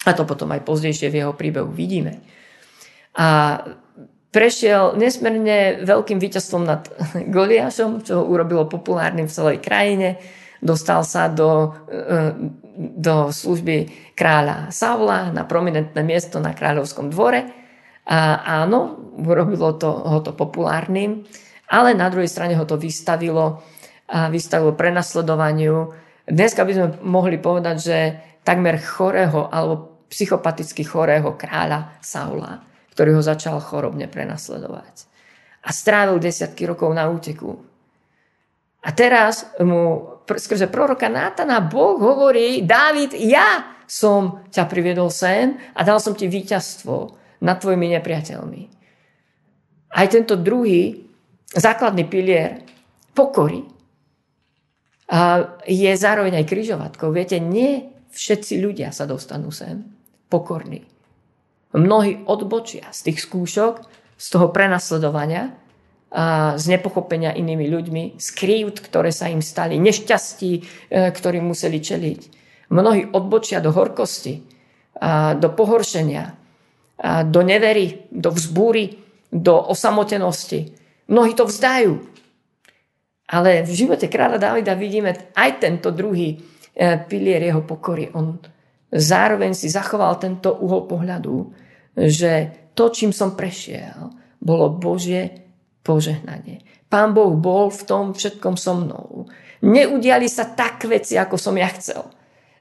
A 0.07 0.15
to 0.15 0.23
potom 0.23 0.51
aj 0.55 0.63
pozdejšie 0.63 1.11
v 1.11 1.19
jeho 1.23 1.33
príbehu 1.35 1.67
vidíme. 1.71 2.23
A 3.19 3.59
prešiel 4.31 4.95
nesmerne 4.95 5.83
veľkým 5.83 6.19
víťazstvom 6.19 6.63
nad 6.63 6.87
Goliášom, 7.35 8.03
čo 8.03 8.23
ho 8.23 8.27
urobilo 8.27 8.67
populárnym 8.67 9.27
v 9.27 9.35
celej 9.35 9.57
krajine. 9.63 10.19
Dostal 10.59 11.07
sa 11.07 11.31
do, 11.31 11.71
e, 11.87 12.35
do 12.99 13.31
služby 13.31 14.11
kráľa 14.15 14.75
Saula 14.75 15.31
na 15.31 15.47
prominentné 15.47 16.03
miesto 16.03 16.43
na 16.43 16.51
kráľovskom 16.51 17.07
dvore 17.11 17.58
a 18.09 18.41
áno, 18.65 18.97
urobilo 19.21 19.77
to, 19.77 19.85
ho 19.85 20.17
to 20.25 20.33
populárnym, 20.33 21.29
ale 21.69 21.93
na 21.93 22.09
druhej 22.09 22.25
strane 22.25 22.57
ho 22.57 22.65
to 22.65 22.81
vystavilo, 22.81 23.61
a 24.09 24.33
vystavilo 24.33 24.73
prenasledovaniu. 24.73 25.93
Dneska 26.25 26.65
by 26.65 26.71
sme 26.73 26.87
mohli 27.05 27.37
povedať, 27.37 27.77
že 27.77 27.97
takmer 28.41 28.81
chorého 28.81 29.45
alebo 29.53 30.01
psychopaticky 30.09 30.81
chorého 30.81 31.37
kráľa 31.37 32.01
Saula, 32.01 32.65
ktorý 32.97 33.21
ho 33.21 33.21
začal 33.21 33.61
chorobne 33.61 34.09
prenasledovať. 34.09 35.05
A 35.61 35.69
strávil 35.69 36.17
desiatky 36.17 36.65
rokov 36.65 36.89
na 36.97 37.05
úteku. 37.05 37.61
A 38.81 38.89
teraz 38.89 39.45
mu 39.61 40.17
skrze 40.25 40.65
proroka 40.65 41.05
Nátana 41.05 41.61
Boh 41.61 42.01
hovorí, 42.01 42.65
Dávid, 42.65 43.13
ja 43.21 43.77
som 43.85 44.41
ťa 44.49 44.65
priviedol 44.65 45.13
sem 45.13 45.61
a 45.77 45.85
dal 45.85 46.01
som 46.01 46.17
ti 46.17 46.25
víťazstvo 46.25 47.18
nad 47.43 47.57
tvojimi 47.59 47.95
nepriateľmi. 47.99 48.61
Aj 49.89 50.07
tento 50.07 50.37
druhý 50.37 51.07
základný 51.49 52.05
pilier 52.05 52.61
pokory 53.17 53.65
je 55.65 55.91
zároveň 55.97 56.43
aj 56.43 56.45
kryžovatkou. 56.45 57.09
Viete, 57.09 57.41
nie 57.41 57.89
všetci 58.13 58.61
ľudia 58.61 58.93
sa 58.93 59.09
dostanú 59.09 59.49
sem 59.49 59.81
pokorní. 60.29 60.85
Mnohí 61.73 62.25
odbočia 62.25 62.89
z 62.93 63.09
tých 63.09 63.25
skúšok, 63.25 63.85
z 64.17 64.27
toho 64.29 64.53
prenasledovania, 64.53 65.53
a 66.09 66.57
z 66.57 66.73
nepochopenia 66.73 67.37
inými 67.37 67.69
ľuďmi, 67.69 68.03
z 68.17 68.27
krívd, 68.33 68.81
ktoré 68.81 69.13
sa 69.13 69.29
im 69.29 69.45
stali, 69.45 69.77
nešťastí, 69.77 70.51
e, 70.57 70.61
ktorým 71.13 71.45
museli 71.45 71.77
čeliť. 71.77 72.19
Mnohí 72.73 73.13
odbočia 73.13 73.61
do 73.61 73.69
horkosti, 73.69 74.41
a 74.97 75.37
do 75.37 75.53
pohoršenia, 75.53 76.33
do 77.23 77.41
nevery, 77.41 78.11
do 78.11 78.29
vzbúry, 78.31 78.99
do 79.31 79.55
osamotenosti. 79.71 80.75
Mnohí 81.07 81.31
to 81.33 81.47
vzdajú. 81.47 81.95
Ale 83.29 83.61
v 83.63 83.71
živote 83.71 84.09
kráľa 84.09 84.41
Davida 84.41 84.73
vidíme 84.73 85.13
aj 85.37 85.61
tento 85.61 85.93
druhý 85.93 86.33
e, 86.33 86.37
pilier 87.05 87.45
jeho 87.45 87.61
pokory. 87.61 88.09
On 88.17 88.41
zároveň 88.89 89.53
si 89.53 89.69
zachoval 89.69 90.17
tento 90.17 90.57
uhol 90.57 90.89
pohľadu, 90.89 91.35
že 91.93 92.49
to, 92.73 92.89
čím 92.89 93.13
som 93.13 93.37
prešiel, 93.37 94.09
bolo 94.41 94.73
Božie 94.73 95.45
požehnanie. 95.85 96.65
Pán 96.89 97.13
Boh 97.13 97.37
bol 97.37 97.69
v 97.69 97.81
tom 97.85 98.17
všetkom 98.17 98.57
so 98.57 98.73
mnou. 98.73 99.29
Neudiali 99.61 100.25
sa 100.25 100.49
tak 100.49 100.89
veci, 100.89 101.13
ako 101.21 101.37
som 101.37 101.53
ja 101.53 101.69
chcel. 101.69 102.01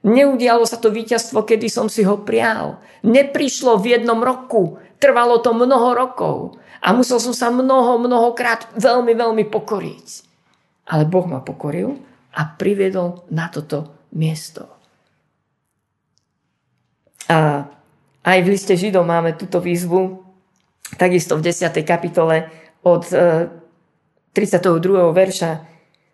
Neudialo 0.06 0.62
sa 0.62 0.78
to 0.78 0.94
víťazstvo, 0.94 1.42
kedy 1.42 1.66
som 1.66 1.90
si 1.90 2.06
ho 2.06 2.22
prial. 2.22 2.78
Neprišlo 3.02 3.82
v 3.82 3.98
jednom 3.98 4.22
roku. 4.22 4.78
Trvalo 5.02 5.42
to 5.42 5.50
mnoho 5.50 5.94
rokov. 5.94 6.36
A 6.78 6.94
musel 6.94 7.18
som 7.18 7.34
sa 7.34 7.50
mnoho, 7.50 7.98
mnohokrát 7.98 8.70
veľmi, 8.78 9.12
veľmi 9.18 9.44
pokoriť. 9.50 10.06
Ale 10.88 11.04
Boh 11.04 11.26
ma 11.26 11.42
pokoril 11.42 11.98
a 12.38 12.46
priviedol 12.46 13.26
na 13.34 13.50
toto 13.50 14.06
miesto. 14.14 14.70
A 17.28 17.66
aj 18.24 18.38
v 18.40 18.50
liste 18.54 18.72
Židov 18.78 19.04
máme 19.04 19.36
túto 19.36 19.60
výzvu, 19.60 20.24
takisto 20.96 21.36
v 21.36 21.50
10. 21.50 21.84
kapitole 21.84 22.48
od 22.86 23.04
32. 23.04 23.52
E, 24.32 25.12
verša. 25.12 25.50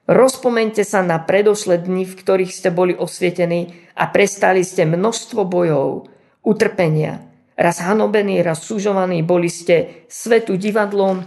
Rozpomente 0.05 0.85
sa 0.85 1.01
na 1.01 1.17
predošlé 1.17 1.81
dni, 1.81 2.05
v 2.05 2.19
ktorých 2.21 2.53
ste 2.53 2.69
boli 2.69 2.93
osvietení 2.93 3.73
a 3.97 4.05
prestali 4.13 4.61
ste 4.61 4.85
množstvo 4.85 5.49
bojov, 5.49 6.13
utrpenia, 6.45 7.25
raz 7.57 7.81
hanobení, 7.81 8.45
raz 8.45 8.69
sužovaní, 8.69 9.25
boli 9.25 9.49
ste 9.49 10.05
svetu 10.13 10.61
divadlom. 10.61 11.25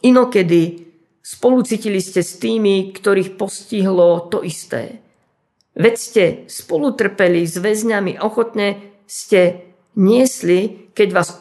Inokedy 0.00 0.88
spolucítili 1.20 2.00
ste 2.00 2.24
s 2.24 2.40
tými, 2.40 2.88
ktorých 2.96 3.36
postihlo 3.36 4.32
to 4.32 4.40
isté. 4.40 5.04
Veď 5.76 5.94
ste 6.00 6.24
spolutrpeli 6.48 7.44
s 7.44 7.60
väzňami, 7.60 8.16
ochotne 8.16 8.96
ste 9.04 9.70
niesli, 9.92 10.88
keď 10.96 11.08
vás 11.12 11.36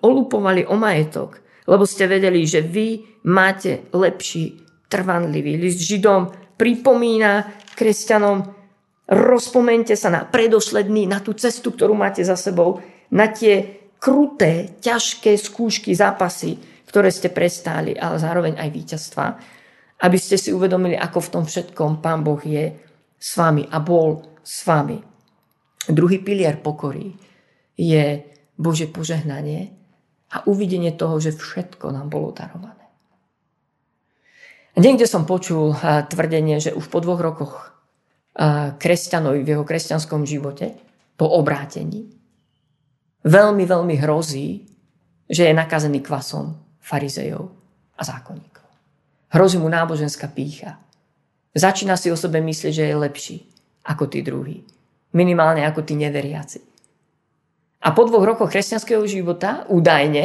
olupovali 0.00 0.64
o 0.64 0.74
majetok, 0.80 1.44
lebo 1.68 1.84
ste 1.84 2.08
vedeli, 2.08 2.48
že 2.48 2.64
vy 2.64 3.04
máte 3.28 3.84
lepší 3.92 4.65
trvanlivý. 4.86 5.58
List 5.58 5.82
Židom 5.84 6.54
pripomína 6.56 7.46
kresťanom, 7.76 8.56
Rozpomente 9.06 9.94
sa 9.94 10.10
na 10.10 10.26
predošlé 10.26 10.82
dny, 10.82 11.06
na 11.06 11.22
tú 11.22 11.30
cestu, 11.38 11.70
ktorú 11.70 11.94
máte 11.94 12.26
za 12.26 12.34
sebou, 12.34 12.82
na 13.14 13.30
tie 13.30 13.86
kruté, 14.02 14.82
ťažké 14.82 15.38
skúšky, 15.38 15.94
zápasy, 15.94 16.58
ktoré 16.90 17.14
ste 17.14 17.30
prestáli, 17.30 17.94
ale 17.94 18.18
zároveň 18.18 18.58
aj 18.58 18.68
víťazstva, 18.74 19.26
aby 20.02 20.18
ste 20.18 20.34
si 20.34 20.50
uvedomili, 20.50 20.98
ako 20.98 21.18
v 21.22 21.32
tom 21.38 21.44
všetkom 21.46 22.02
Pán 22.02 22.26
Boh 22.26 22.42
je 22.42 22.74
s 23.14 23.30
vami 23.38 23.62
a 23.70 23.78
bol 23.78 24.26
s 24.42 24.66
vami. 24.66 24.98
Druhý 25.86 26.18
pilier 26.18 26.58
pokory 26.58 27.14
je 27.78 28.26
Bože 28.58 28.90
požehnanie 28.90 29.70
a 30.34 30.42
uvidenie 30.50 30.90
toho, 30.98 31.22
že 31.22 31.30
všetko 31.30 31.94
nám 31.94 32.10
bolo 32.10 32.34
darované. 32.34 32.75
Niekde 34.76 35.08
som 35.08 35.24
počul 35.24 35.72
eh, 35.72 36.04
tvrdenie, 36.04 36.60
že 36.60 36.76
už 36.76 36.86
po 36.92 37.00
dvoch 37.00 37.20
rokoch 37.20 37.76
kresťanovi 38.76 39.40
v 39.40 39.48
jeho 39.56 39.64
kresťanskom 39.64 40.28
živote 40.28 40.76
po 41.16 41.24
obrátení, 41.24 42.12
veľmi, 43.24 43.64
veľmi 43.64 43.96
hrozí, 43.96 44.68
že 45.24 45.48
je 45.48 45.56
nakazený 45.56 46.04
kvasom 46.04 46.52
farizejov 46.78 47.48
a 47.96 48.02
zákonníkov. 48.04 48.68
Hrozí 49.32 49.56
mu 49.56 49.72
náboženská 49.72 50.28
pícha. 50.28 50.76
Začína 51.56 51.96
si 51.96 52.12
o 52.12 52.16
sebe 52.20 52.44
myslieť, 52.44 52.72
že 52.76 52.84
je 52.84 52.96
lepší 53.00 53.36
ako 53.88 54.04
tí 54.12 54.20
druhí. 54.20 54.60
Minimálne 55.16 55.64
ako 55.64 55.82
tí 55.88 55.96
neveriaci. 55.96 56.60
A 57.80 57.96
po 57.96 58.04
dvoch 58.04 58.22
rokoch 58.22 58.52
kresťanského 58.52 59.00
života, 59.08 59.64
údajne, 59.72 60.24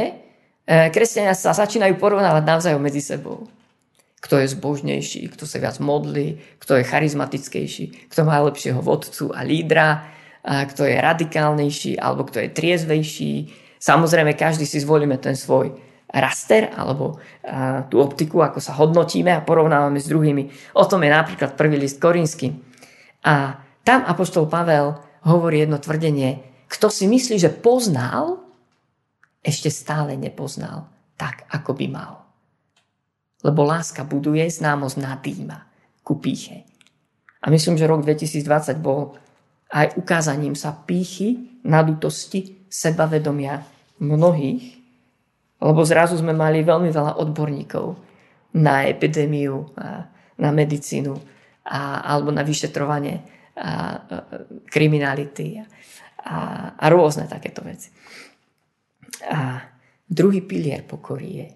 e, 0.67 0.91
kresťania 0.91 1.31
sa 1.31 1.55
začínajú 1.55 1.95
porovnávať 1.95 2.43
navzájom 2.43 2.83
medzi 2.83 2.99
sebou 2.99 3.47
kto 4.21 4.37
je 4.37 4.53
zbožnejší, 4.53 5.33
kto 5.33 5.49
sa 5.49 5.57
viac 5.57 5.81
modlí, 5.81 6.37
kto 6.61 6.77
je 6.77 6.87
charizmatickejší, 6.87 8.07
kto 8.07 8.21
má 8.21 8.37
lepšieho 8.45 8.77
vodcu 8.77 9.33
a 9.33 9.41
lídra, 9.41 10.05
a 10.41 10.65
kto 10.65 10.85
je 10.85 10.97
radikálnejší 10.97 12.01
alebo 12.01 12.25
kto 12.25 12.41
je 12.41 12.49
triezvejší. 12.49 13.33
Samozrejme, 13.81 14.33
každý 14.33 14.65
si 14.65 14.81
zvolíme 14.81 15.17
ten 15.21 15.37
svoj 15.37 15.73
raster 16.09 16.69
alebo 16.73 17.17
a, 17.45 17.85
tú 17.89 18.01
optiku, 18.01 18.41
ako 18.41 18.57
sa 18.61 18.77
hodnotíme 18.77 19.29
a 19.33 19.45
porovnávame 19.45 20.01
s 20.01 20.09
druhými. 20.09 20.73
O 20.77 20.85
tom 20.85 21.01
je 21.05 21.09
napríklad 21.13 21.57
prvý 21.57 21.77
list 21.77 22.01
Korínsky. 22.01 22.57
A 23.25 23.57
tam 23.85 24.05
Apoštol 24.05 24.49
Pavel 24.49 24.97
hovorí 25.25 25.61
jedno 25.61 25.77
tvrdenie, 25.77 26.41
kto 26.69 26.89
si 26.89 27.05
myslí, 27.05 27.37
že 27.37 27.53
poznal, 27.53 28.41
ešte 29.41 29.73
stále 29.73 30.17
nepoznal 30.17 30.89
tak, 31.17 31.45
ako 31.49 31.77
by 31.77 31.85
mal. 31.89 32.20
Lebo 33.41 33.65
láska 33.65 34.05
buduje, 34.05 34.45
známosť 34.45 34.97
nadýma 35.01 35.65
ku 36.05 36.21
píche. 36.21 36.65
A 37.41 37.49
myslím, 37.49 37.77
že 37.77 37.89
rok 37.89 38.05
2020 38.05 38.77
bol 38.77 39.17
aj 39.73 39.97
ukázaním 39.97 40.53
sa 40.53 40.75
pýchy, 40.75 41.61
nadutosti, 41.65 42.67
sebavedomia 42.69 43.65
mnohých, 44.01 44.81
lebo 45.61 45.81
zrazu 45.85 46.17
sme 46.17 46.33
mali 46.33 46.65
veľmi 46.65 46.89
veľa 46.89 47.21
odborníkov 47.21 47.93
na 48.57 48.89
epidémiu, 48.89 49.77
na 50.41 50.49
medicínu 50.49 51.13
a, 51.69 52.01
alebo 52.01 52.33
na 52.33 52.41
vyšetrovanie 52.41 53.15
a, 53.21 53.21
a, 53.61 53.71
kriminality 54.67 55.61
a, 55.61 55.65
a, 56.25 56.37
a 56.75 56.85
rôzne 56.89 57.29
takéto 57.29 57.61
veci. 57.61 57.93
A 59.29 59.61
druhý 60.09 60.41
pilier 60.41 60.81
pokory 60.81 61.29
je 61.37 61.47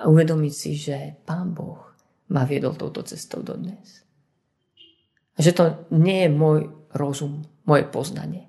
a 0.00 0.08
uvedomiť 0.08 0.54
si, 0.56 0.72
že 0.80 1.20
Pán 1.28 1.52
Boh 1.52 1.92
ma 2.32 2.48
viedol 2.48 2.72
touto 2.74 3.04
cestou 3.04 3.44
dodnes. 3.44 4.00
A 5.36 5.44
že 5.44 5.52
to 5.52 5.88
nie 5.92 6.24
je 6.24 6.30
môj 6.32 6.72
rozum, 6.96 7.44
moje 7.68 7.84
poznanie. 7.86 8.48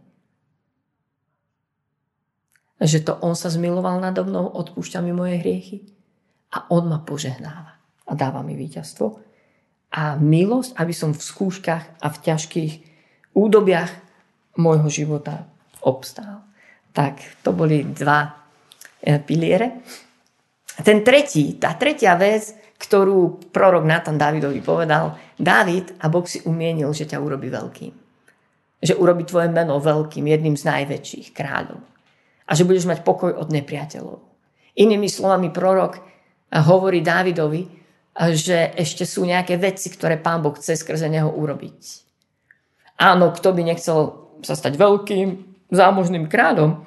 A 2.81 2.89
že 2.89 3.03
to 3.05 3.13
On 3.21 3.37
sa 3.37 3.53
zmiloval 3.53 4.01
nado 4.01 4.25
mnou, 4.25 4.49
odpúšťa 4.49 5.05
mi 5.05 5.13
moje 5.13 5.37
hriechy 5.37 5.85
a 6.55 6.65
On 6.73 6.87
ma 6.87 7.03
požehnáva 7.03 7.77
a 8.07 8.11
dáva 8.17 8.41
mi 8.41 8.57
víťazstvo. 8.57 9.21
A 9.91 10.15
milosť, 10.17 10.79
aby 10.79 10.93
som 10.95 11.11
v 11.11 11.21
skúškach 11.21 11.99
a 11.99 12.07
v 12.09 12.17
ťažkých 12.25 12.73
údobiach 13.35 13.91
môjho 14.57 14.87
života 14.87 15.51
obstál. 15.83 16.47
Tak 16.95 17.43
to 17.43 17.55
boli 17.55 17.87
dva 17.87 18.35
eh, 19.03 19.19
piliere. 19.19 19.83
Ten 20.79 21.03
tretí, 21.03 21.60
tá 21.60 21.75
tretia 21.75 22.15
vec, 22.15 22.55
ktorú 22.79 23.51
prorok 23.51 23.84
Natan 23.84 24.15
Davidovi 24.15 24.63
povedal, 24.63 25.19
David 25.36 25.99
a 25.99 26.07
Boh 26.07 26.25
si 26.25 26.41
umienil, 26.47 26.89
že 26.95 27.05
ťa 27.05 27.19
urobí 27.19 27.51
veľkým. 27.51 27.93
Že 28.81 28.97
urobí 28.97 29.27
tvoje 29.27 29.51
meno 29.51 29.77
veľkým, 29.77 30.25
jedným 30.25 30.55
z 30.57 30.65
najväčších 30.65 31.36
kráľov. 31.36 31.84
A 32.47 32.51
že 32.57 32.65
budeš 32.65 32.89
mať 32.89 33.05
pokoj 33.05 33.36
od 33.36 33.53
nepriateľov. 33.53 34.17
Inými 34.79 35.12
slovami 35.12 35.53
prorok 35.53 36.01
hovorí 36.49 37.03
Dávidovi, 37.05 37.67
že 38.36 38.75
ešte 38.75 39.07
sú 39.07 39.23
nejaké 39.23 39.55
veci, 39.55 39.88
ktoré 39.88 40.19
pán 40.19 40.41
Boh 40.41 40.55
chce 40.57 40.75
skrze 40.75 41.07
neho 41.07 41.31
urobiť. 41.31 41.79
Áno, 42.99 43.31
kto 43.31 43.55
by 43.55 43.62
nechcel 43.71 43.99
sa 44.43 44.57
stať 44.57 44.75
veľkým, 44.75 45.27
zámožným 45.71 46.27
kráľom, 46.27 46.84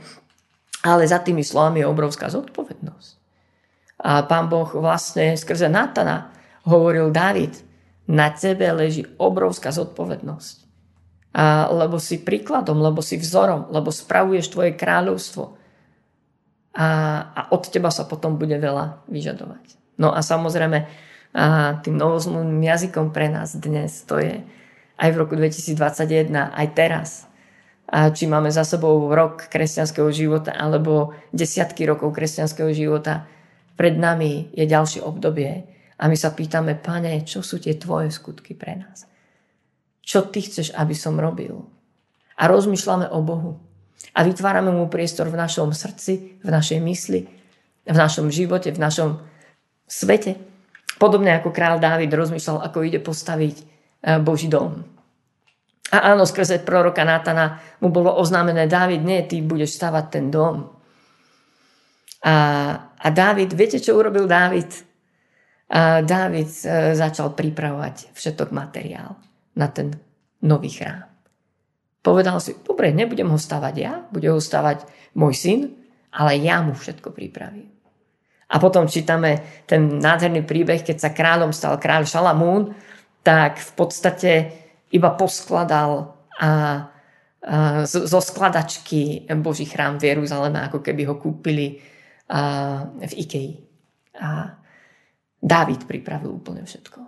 ale 0.84 1.08
za 1.08 1.22
tými 1.24 1.40
slovami 1.40 1.80
je 1.80 1.88
obrovská 1.88 2.28
zodpovednosť. 2.28 3.23
A 4.04 4.20
pán 4.28 4.52
Boh 4.52 4.68
vlastne 4.68 5.32
skrze 5.32 5.72
Natana 5.72 6.28
hovoril 6.68 7.08
David, 7.08 7.56
na 8.04 8.28
tebe 8.28 8.68
leží 8.68 9.08
obrovská 9.16 9.72
zodpovednosť. 9.72 10.56
A, 11.32 11.72
lebo 11.72 11.96
si 11.96 12.20
príkladom, 12.20 12.84
lebo 12.84 13.00
si 13.00 13.16
vzorom, 13.16 13.72
lebo 13.72 13.88
spravuješ 13.88 14.52
tvoje 14.52 14.76
kráľovstvo. 14.76 15.56
A, 16.76 16.86
a 17.32 17.40
od 17.48 17.64
teba 17.72 17.88
sa 17.88 18.04
potom 18.04 18.36
bude 18.36 18.60
veľa 18.60 19.08
vyžadovať. 19.08 19.96
No 19.96 20.12
a 20.12 20.20
samozrejme, 20.20 20.84
a 21.34 21.80
tým 21.82 21.98
novozmluvným 21.98 22.62
jazykom 22.62 23.10
pre 23.10 23.26
nás 23.26 23.58
dnes 23.58 24.06
to 24.06 24.22
je 24.22 24.46
aj 25.02 25.08
v 25.10 25.16
roku 25.18 25.34
2021, 25.34 26.30
aj 26.30 26.66
teraz 26.78 27.26
a 27.90 28.08
či 28.10 28.24
máme 28.24 28.48
za 28.48 28.64
sebou 28.64 29.12
rok 29.12 29.50
kresťanského 29.52 30.08
života 30.08 30.56
alebo 30.56 31.12
desiatky 31.36 31.84
rokov 31.84 32.16
kresťanského 32.16 32.72
života, 32.72 33.28
pred 33.74 33.94
nami 33.98 34.54
je 34.54 34.64
ďalšie 34.66 35.02
obdobie 35.02 35.66
a 35.98 36.10
my 36.10 36.16
sa 36.18 36.34
pýtame, 36.34 36.78
pane, 36.78 37.22
čo 37.22 37.42
sú 37.42 37.62
tie 37.62 37.78
tvoje 37.78 38.10
skutky 38.10 38.54
pre 38.58 38.78
nás? 38.78 39.06
Čo 40.04 40.28
ty 40.28 40.42
chceš, 40.42 40.74
aby 40.74 40.92
som 40.92 41.16
robil? 41.16 41.54
A 42.34 42.50
rozmýšľame 42.50 43.08
o 43.14 43.22
Bohu. 43.22 43.52
A 44.14 44.26
vytvárame 44.26 44.74
mu 44.74 44.90
priestor 44.90 45.30
v 45.30 45.38
našom 45.38 45.70
srdci, 45.70 46.42
v 46.42 46.48
našej 46.50 46.78
mysli, 46.82 47.24
v 47.86 47.96
našom 47.96 48.28
živote, 48.28 48.74
v 48.74 48.82
našom 48.82 49.22
svete. 49.86 50.36
Podobne 50.98 51.38
ako 51.38 51.54
král 51.54 51.78
Dávid 51.78 52.10
rozmýšľal, 52.10 52.62
ako 52.68 52.78
ide 52.84 52.98
postaviť 52.98 53.56
eh, 53.58 54.18
Boží 54.18 54.50
dom. 54.50 54.82
A 55.94 56.10
áno, 56.10 56.26
skrze 56.26 56.58
proroka 56.66 57.06
Nátana 57.06 57.62
mu 57.78 57.92
bolo 57.94 58.10
oznámené, 58.18 58.66
Dávid, 58.66 59.06
nie, 59.06 59.22
ty 59.30 59.38
budeš 59.44 59.78
stavať 59.78 60.04
ten 60.10 60.26
dom. 60.26 60.73
A, 62.24 62.34
a 62.96 63.08
Dávid, 63.12 63.52
viete, 63.52 63.76
čo 63.76 64.00
urobil 64.00 64.24
Dávid? 64.24 64.72
A 65.68 66.00
Dávid 66.00 66.48
e, 66.64 66.96
začal 66.96 67.36
pripravovať 67.36 68.16
všetok 68.16 68.48
materiál 68.48 69.20
na 69.60 69.68
ten 69.68 69.92
nový 70.40 70.72
chrám. 70.72 71.04
Povedal 72.00 72.40
si, 72.40 72.56
dobre, 72.64 72.96
nebudem 72.96 73.28
ho 73.28 73.36
stavať 73.36 73.74
ja, 73.76 74.04
bude 74.08 74.28
ho 74.32 74.40
stavať 74.40 74.88
môj 75.16 75.34
syn, 75.36 75.60
ale 76.12 76.40
ja 76.40 76.64
mu 76.64 76.72
všetko 76.72 77.12
pripravím. 77.12 77.68
A 78.52 78.60
potom 78.60 78.88
čítame 78.88 79.64
ten 79.64 80.00
nádherný 80.00 80.44
príbeh, 80.44 80.84
keď 80.84 80.96
sa 81.00 81.16
kráľom 81.16 81.52
stal 81.52 81.80
kráľ 81.80 82.04
Šalamún, 82.04 82.76
tak 83.24 83.56
v 83.56 83.72
podstate 83.72 84.32
iba 84.92 85.12
poskladal 85.16 86.12
a, 86.36 86.44
a 86.44 86.50
zo 87.88 88.20
skladačky 88.20 89.24
Boží 89.40 89.64
chrám 89.64 89.96
v 89.96 90.12
Jeruzaleme, 90.12 90.60
ako 90.60 90.84
keby 90.84 91.08
ho 91.08 91.16
kúpili 91.16 91.80
a, 92.28 92.40
v 92.88 93.12
Ikei. 93.18 93.50
A 94.18 94.60
Dávid 95.44 95.84
pripravil 95.84 96.40
úplne 96.40 96.64
všetko. 96.64 97.04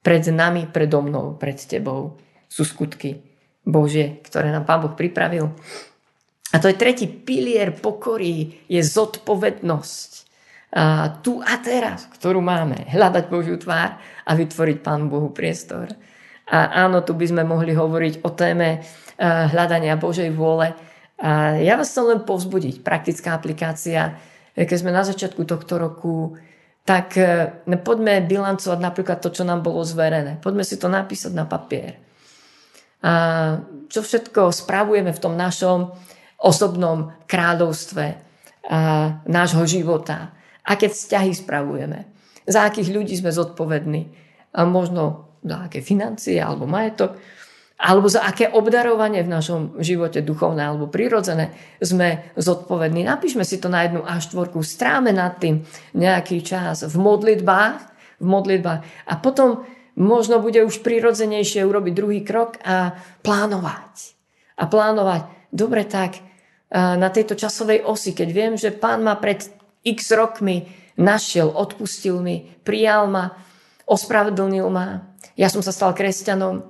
Pred 0.00 0.24
nami, 0.32 0.72
predo 0.72 1.04
mnou, 1.04 1.36
pred 1.36 1.60
tebou 1.60 2.16
sú 2.48 2.64
skutky 2.64 3.20
Božie, 3.60 4.24
ktoré 4.24 4.48
nám 4.48 4.64
Pán 4.64 4.80
Boh 4.80 4.96
pripravil. 4.96 5.52
A 6.52 6.56
to 6.56 6.72
je 6.72 6.80
tretí 6.80 7.04
pilier 7.04 7.76
pokory, 7.76 8.64
je 8.72 8.80
zodpovednosť. 8.80 10.10
A 10.72 11.12
tu 11.20 11.44
a 11.44 11.60
teraz, 11.60 12.08
ktorú 12.16 12.40
máme, 12.40 12.88
hľadať 12.88 13.24
Božiu 13.28 13.60
tvár 13.60 14.00
a 14.00 14.30
vytvoriť 14.32 14.78
Pánu 14.80 15.12
Bohu 15.12 15.28
priestor. 15.28 15.92
A 16.48 16.88
áno, 16.88 17.04
tu 17.04 17.12
by 17.12 17.28
sme 17.28 17.44
mohli 17.44 17.76
hovoriť 17.76 18.24
o 18.24 18.32
téme 18.32 18.80
eh, 18.80 18.84
hľadania 19.20 20.00
Božej 20.00 20.32
vôle. 20.32 20.72
A 21.22 21.62
ja 21.62 21.78
vás 21.78 21.94
chcem 21.94 22.02
len 22.10 22.20
povzbudiť. 22.26 22.82
Praktická 22.82 23.38
aplikácia. 23.38 24.18
Keď 24.58 24.76
sme 24.76 24.90
na 24.90 25.06
začiatku 25.06 25.46
tohto 25.46 25.78
roku, 25.78 26.34
tak 26.82 27.14
eh, 27.14 27.62
poďme 27.62 28.26
bilancovať 28.26 28.78
napríklad 28.82 29.22
to, 29.22 29.30
čo 29.30 29.46
nám 29.46 29.62
bolo 29.62 29.86
zverené. 29.86 30.42
Poďme 30.42 30.66
si 30.66 30.74
to 30.74 30.90
napísať 30.90 31.30
na 31.30 31.46
papier. 31.46 32.02
A 33.02 33.12
čo 33.90 34.02
všetko 34.02 34.50
spravujeme 34.50 35.10
v 35.14 35.22
tom 35.22 35.34
našom 35.34 35.94
osobnom 36.42 37.14
kráľovstve 37.26 38.06
a 38.70 38.78
nášho 39.26 39.66
života. 39.66 40.34
Aké 40.62 40.86
vzťahy 40.86 41.34
spravujeme. 41.34 42.06
Za 42.46 42.66
akých 42.66 42.94
ľudí 42.94 43.14
sme 43.18 43.34
zodpovední. 43.34 44.02
A 44.54 44.62
možno 44.66 45.34
za 45.42 45.66
aké 45.66 45.82
financie 45.82 46.38
alebo 46.38 46.70
majetok, 46.70 47.18
alebo 47.82 48.06
za 48.06 48.22
aké 48.22 48.46
obdarovanie 48.46 49.26
v 49.26 49.32
našom 49.34 49.82
živote 49.82 50.22
duchovné 50.22 50.70
alebo 50.70 50.86
prirodzené 50.86 51.50
sme 51.82 52.30
zodpovední. 52.38 53.02
Napíšme 53.02 53.42
si 53.42 53.58
to 53.58 53.66
na 53.66 53.82
jednu 53.82 54.06
a 54.06 54.22
štvorku, 54.22 54.62
stráme 54.62 55.10
nad 55.10 55.42
tým 55.42 55.66
nejaký 55.98 56.46
čas 56.46 56.86
v 56.86 56.94
modlitbách, 56.94 57.78
v 58.22 58.26
modlitbách 58.30 58.80
a 59.10 59.12
potom 59.18 59.66
možno 59.98 60.38
bude 60.38 60.62
už 60.62 60.86
prirodzenejšie 60.86 61.66
urobiť 61.66 61.92
druhý 61.92 62.22
krok 62.22 62.62
a 62.62 62.94
plánovať. 63.26 64.14
A 64.62 64.70
plánovať, 64.70 65.50
dobre 65.50 65.82
tak, 65.82 66.22
na 66.72 67.10
tejto 67.10 67.34
časovej 67.34 67.82
osi, 67.82 68.14
keď 68.14 68.28
viem, 68.30 68.54
že 68.54 68.70
pán 68.70 69.02
ma 69.02 69.18
pred 69.18 69.42
x 69.82 70.14
rokmi 70.14 70.70
našiel, 70.96 71.50
odpustil 71.50 72.22
mi, 72.22 72.46
prijal 72.62 73.10
ma, 73.10 73.34
ospravedlnil 73.90 74.70
ma, 74.70 75.02
ja 75.34 75.50
som 75.50 75.60
sa 75.60 75.74
stal 75.74 75.92
kresťanom 75.92 76.62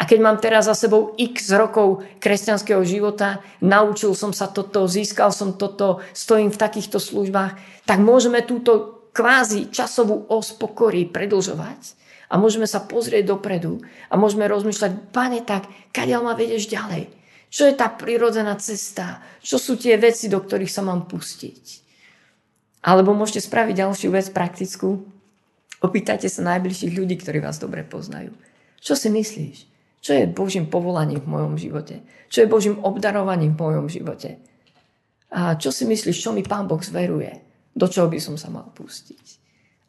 a 0.00 0.08
keď 0.08 0.18
mám 0.24 0.40
teraz 0.40 0.64
za 0.64 0.72
sebou 0.72 1.12
x 1.20 1.52
rokov 1.52 2.00
kresťanského 2.24 2.80
života, 2.88 3.44
naučil 3.60 4.16
som 4.16 4.32
sa 4.32 4.48
toto, 4.48 4.88
získal 4.88 5.28
som 5.28 5.60
toto, 5.60 6.00
stojím 6.16 6.48
v 6.48 6.56
takýchto 6.56 6.96
službách, 6.96 7.84
tak 7.84 8.00
môžeme 8.00 8.40
túto 8.40 9.04
kvázi 9.12 9.68
časovú 9.68 10.24
os 10.32 10.56
pokory 10.56 11.04
predlžovať. 11.04 12.00
A 12.32 12.40
môžeme 12.40 12.64
sa 12.64 12.80
pozrieť 12.80 13.36
dopredu 13.36 13.84
a 14.08 14.16
môžeme 14.16 14.48
rozmýšľať, 14.48 15.12
pane, 15.12 15.44
tak, 15.44 15.68
kadiaľ 15.92 16.32
ma 16.32 16.34
vedieš 16.38 16.72
ďalej? 16.72 17.12
Čo 17.52 17.68
je 17.68 17.74
tá 17.76 17.92
prirodzená 17.92 18.56
cesta? 18.56 19.20
Čo 19.44 19.60
sú 19.60 19.76
tie 19.76 20.00
veci, 20.00 20.32
do 20.32 20.40
ktorých 20.40 20.70
sa 20.70 20.80
mám 20.80 21.10
pustiť? 21.10 21.84
Alebo 22.88 23.12
môžete 23.12 23.44
spraviť 23.44 23.84
ďalšiu 23.84 24.08
vec 24.16 24.32
praktickú. 24.32 25.04
Opýtajte 25.84 26.30
sa 26.32 26.56
najbližších 26.56 26.96
ľudí, 26.96 27.20
ktorí 27.20 27.44
vás 27.44 27.60
dobre 27.60 27.84
poznajú. 27.84 28.32
Čo 28.80 28.96
si 28.96 29.12
myslíš? 29.12 29.69
Čo 30.00 30.16
je 30.16 30.24
Božím 30.26 30.66
povolaním 30.72 31.20
v 31.20 31.30
mojom 31.30 31.54
živote? 31.60 32.00
Čo 32.32 32.44
je 32.44 32.52
Božím 32.52 32.80
obdarovaním 32.80 33.52
v 33.52 33.60
mojom 33.60 33.86
živote? 33.92 34.40
A 35.30 35.54
čo 35.60 35.70
si 35.70 35.84
myslíš, 35.86 36.24
čo 36.24 36.32
mi 36.32 36.42
Pán 36.42 36.66
Boh 36.66 36.80
zveruje? 36.80 37.30
Do 37.76 37.86
čoho 37.86 38.10
by 38.10 38.18
som 38.18 38.34
sa 38.34 38.50
mal 38.50 38.66
pustiť? 38.72 39.38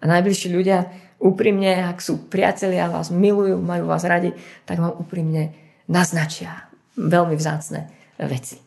A 0.02 0.10
najbližší 0.10 0.54
ľudia 0.54 0.86
úprimne, 1.22 1.88
ak 1.88 2.02
sú 2.02 2.30
priatelia, 2.30 2.90
vás 2.92 3.14
milujú, 3.14 3.58
majú 3.62 3.90
vás 3.90 4.06
radi, 4.06 4.34
tak 4.66 4.82
vám 4.82 4.98
úprimne 4.98 5.54
naznačia 5.90 6.70
veľmi 6.98 7.38
vzácne 7.38 7.90
veci. 8.26 8.58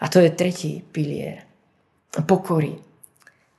A 0.00 0.10
to 0.10 0.20
je 0.20 0.34
tretí 0.34 0.82
pilier. 0.82 1.46
Pokory 2.14 2.76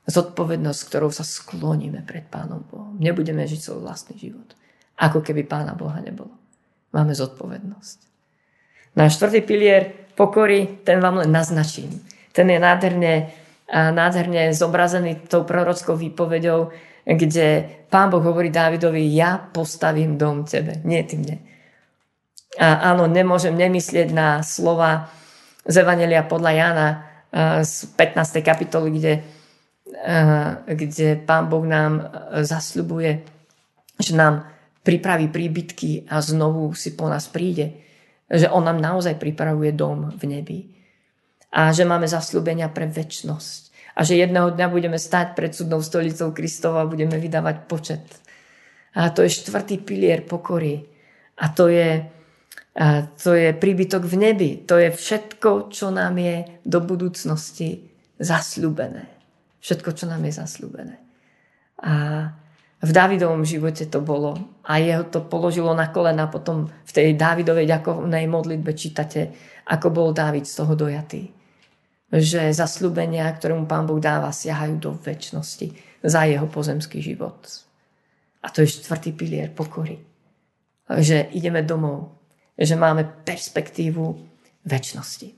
zodpovednosť, 0.06 0.80
ktorou 0.86 1.10
sa 1.10 1.26
skloníme 1.26 2.06
pred 2.06 2.30
Pánom 2.30 2.62
Bohom. 2.62 2.94
Nebudeme 2.98 3.42
žiť 3.42 3.60
svoj 3.60 3.80
vlastný 3.82 4.14
život. 4.14 4.54
Ako 5.02 5.20
keby 5.20 5.42
Pána 5.44 5.74
Boha 5.74 5.98
nebolo. 5.98 6.45
Máme 6.96 7.12
zodpovednosť. 7.12 7.98
Náš 8.96 9.20
štvrtý 9.20 9.44
pilier 9.44 9.82
pokory, 10.16 10.80
ten 10.80 10.96
vám 11.04 11.20
len 11.20 11.28
naznačím. 11.28 11.92
Ten 12.32 12.48
je 12.48 12.56
nádherne, 12.56 13.14
nádherne 13.68 14.56
zobrazený 14.56 15.28
tou 15.28 15.44
prorockou 15.44 15.92
výpovedou, 15.92 16.72
kde 17.04 17.68
Pán 17.92 18.08
Boh 18.08 18.24
hovorí 18.24 18.48
Dávidovi, 18.48 19.04
ja 19.12 19.36
postavím 19.36 20.16
dom 20.16 20.48
tebe, 20.48 20.80
nie 20.88 21.04
ty 21.04 21.20
mne. 21.20 21.36
A 22.56 22.96
áno, 22.96 23.04
nemôžem 23.04 23.52
nemyslieť 23.52 24.16
na 24.16 24.40
slova 24.40 25.12
z 25.68 25.84
Evangelia 25.84 26.24
podľa 26.24 26.52
Jana 26.56 26.88
z 27.60 27.92
15. 27.92 28.40
kapitoly, 28.40 28.88
kde 28.96 29.12
kde 30.66 31.16
Pán 31.16 31.46
Boh 31.46 31.62
nám 31.62 32.02
e, 32.02 32.04
zasľubuje, 32.44 33.22
že 34.02 34.12
nám 34.18 34.44
pripraví 34.86 35.26
príbytky 35.34 36.06
a 36.06 36.22
znovu 36.22 36.70
si 36.78 36.94
po 36.94 37.10
nás 37.10 37.26
príde. 37.26 37.82
Že 38.30 38.54
On 38.54 38.62
nám 38.62 38.78
naozaj 38.78 39.18
pripravuje 39.18 39.74
dom 39.74 40.14
v 40.14 40.22
nebi. 40.30 40.58
A 41.50 41.74
že 41.74 41.82
máme 41.82 42.06
zasľúbenia 42.06 42.70
pre 42.70 42.86
väčnosť. 42.86 43.74
A 43.98 44.06
že 44.06 44.20
jedného 44.20 44.54
dňa 44.54 44.66
budeme 44.70 45.00
stať 45.00 45.34
pred 45.34 45.50
súdnou 45.50 45.82
stolicou 45.82 46.30
Kristova 46.30 46.86
a 46.86 46.90
budeme 46.90 47.18
vydávať 47.18 47.56
počet. 47.66 48.04
A 48.94 49.10
to 49.10 49.26
je 49.26 49.34
štvrtý 49.42 49.82
pilier 49.82 50.22
pokory. 50.22 50.86
A 51.42 51.50
to 51.50 51.66
je, 51.66 52.06
a 52.76 52.86
to 53.10 53.34
je 53.34 53.56
príbytok 53.56 54.06
v 54.06 54.14
nebi. 54.20 54.50
To 54.68 54.78
je 54.78 54.92
všetko, 54.92 55.72
čo 55.72 55.90
nám 55.90 56.20
je 56.20 56.60
do 56.62 56.78
budúcnosti 56.78 57.90
zasľúbené. 58.22 59.08
Všetko, 59.64 59.90
čo 59.96 60.04
nám 60.06 60.22
je 60.28 60.32
zaslúbené. 60.38 60.96
A 61.82 61.92
v 62.86 62.90
Dávidovom 62.94 63.42
živote 63.42 63.90
to 63.90 63.98
bolo 63.98 64.38
a 64.62 64.78
jeho 64.78 65.02
to 65.10 65.26
položilo 65.26 65.74
na 65.74 65.90
kolena 65.90 66.30
potom 66.30 66.70
v 66.70 66.92
tej 66.94 67.18
Dávidovej 67.18 67.66
ďakovnej 67.66 68.30
modlitbe 68.30 68.70
čítate, 68.78 69.34
ako 69.66 69.90
bol 69.90 70.08
Dávid 70.14 70.46
z 70.46 70.54
toho 70.62 70.78
dojatý. 70.78 71.34
Že 72.14 72.54
zasľubenia, 72.54 73.26
ktoré 73.34 73.58
mu 73.58 73.66
Pán 73.66 73.90
Boh 73.90 73.98
dáva, 73.98 74.30
siahajú 74.30 74.78
do 74.78 74.90
väčšnosti 74.94 75.74
za 76.06 76.22
jeho 76.30 76.46
pozemský 76.46 77.02
život. 77.02 77.42
A 78.46 78.54
to 78.54 78.62
je 78.62 78.70
štvrtý 78.70 79.10
pilier 79.18 79.50
pokory. 79.50 79.98
Že 80.86 81.34
ideme 81.34 81.66
domov, 81.66 82.14
že 82.54 82.78
máme 82.78 83.26
perspektívu 83.26 84.14
väčšnosti. 84.62 85.34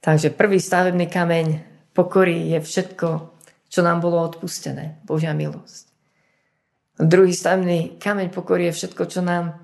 Takže 0.00 0.32
prvý 0.32 0.56
stavebný 0.56 1.12
kameň 1.12 1.46
pokory 1.92 2.56
je 2.56 2.58
všetko, 2.64 3.08
čo 3.70 3.86
nám 3.86 4.02
bolo 4.02 4.18
odpustené. 4.26 4.98
Božia 5.06 5.30
milosť. 5.30 5.86
Druhý 7.00 7.32
stavebný 7.32 7.96
kameň 7.96 8.28
pokory 8.28 8.68
je 8.68 8.76
všetko, 8.76 9.02
čo 9.08 9.24
nám, 9.24 9.56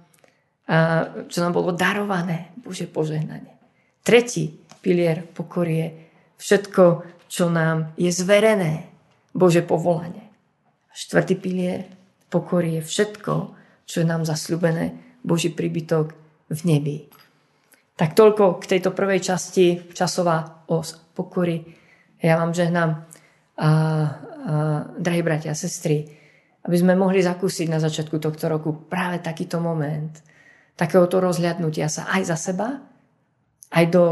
čo 1.29 1.38
nám 1.42 1.53
bolo 1.53 1.75
darované. 1.75 2.55
Bože 2.57 2.88
požehnanie. 2.88 3.53
Tretí 4.01 4.57
pilier 4.81 5.27
pokory 5.27 5.75
je 5.77 5.88
všetko, 6.38 6.85
čo 7.27 7.51
nám 7.51 7.92
je 7.99 8.09
zverené. 8.09 8.88
Bože 9.37 9.61
povolanie. 9.61 10.25
Štvrtý 10.97 11.35
pilier 11.37 11.85
pokory 12.33 12.81
je 12.81 12.83
všetko, 12.87 13.35
čo 13.85 13.97
je 14.01 14.07
nám 14.07 14.25
zasľubené. 14.25 14.97
Boží 15.21 15.53
príbytok 15.53 16.14
v 16.49 16.61
nebi. 16.64 16.97
Tak 17.99 18.14
toľko 18.14 18.62
k 18.62 18.77
tejto 18.77 18.95
prvej 18.95 19.21
časti, 19.21 19.92
časová 19.92 20.64
os 20.71 20.97
pokory. 21.12 21.64
Ja 22.23 22.40
vám 22.40 22.57
žehnám 22.57 23.05
a, 23.57 23.64
a, 23.64 23.71
drahí 25.01 25.23
bratia 25.25 25.53
a 25.53 25.59
sestry, 25.59 26.07
aby 26.66 26.77
sme 26.77 26.99
mohli 26.99 27.23
zakúsiť 27.23 27.66
na 27.71 27.79
začiatku 27.79 28.19
tohto 28.19 28.51
roku 28.51 28.75
práve 28.90 29.23
takýto 29.23 29.62
moment, 29.62 30.12
takéhoto 30.77 31.23
rozhľadnutia 31.23 31.88
sa 31.88 32.11
aj 32.12 32.23
za 32.27 32.37
seba, 32.37 32.83
aj 33.71 33.85
do 33.90 34.05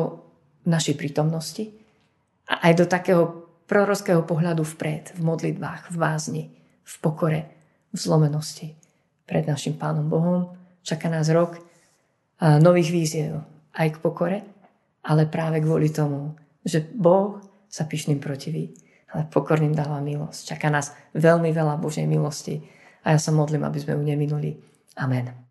našej 0.65 0.97
prítomnosti 0.97 1.69
a 2.49 2.71
aj 2.71 2.73
do 2.79 2.85
takého 2.89 3.23
prorockého 3.65 4.25
pohľadu 4.25 4.65
vpred, 4.65 5.17
v 5.17 5.21
modlitbách, 5.25 5.93
v 5.93 5.97
vázni, 5.97 6.45
v 6.85 6.95
pokore, 7.01 7.41
v 7.93 7.97
zlomenosti 7.97 8.77
pred 9.25 9.49
našim 9.49 9.77
Pánom 9.81 10.05
Bohom. 10.09 10.53
Čaká 10.85 11.09
nás 11.09 11.33
rok 11.33 11.57
nových 12.41 12.93
víziev 12.93 13.41
aj 13.73 13.97
k 13.97 14.01
pokore, 14.05 14.39
ale 15.05 15.29
práve 15.29 15.65
kvôli 15.65 15.89
tomu, 15.89 16.37
že 16.61 16.85
Boh 16.85 17.41
sa 17.69 17.89
pyšným 17.89 18.21
protiví, 18.21 18.77
ale 19.15 19.31
pokorným 19.31 19.73
dáva 19.73 20.03
milosť. 20.03 20.59
Čaká 20.59 20.69
nás 20.75 20.91
veľmi 21.15 21.55
veľa 21.55 21.79
Božej 21.79 22.05
milosti 22.11 22.67
a 23.07 23.15
ja 23.15 23.19
sa 23.23 23.31
modlím, 23.31 23.63
aby 23.63 23.79
sme 23.79 23.95
ju 23.95 24.03
neminuli. 24.03 24.59
Amen. 24.99 25.44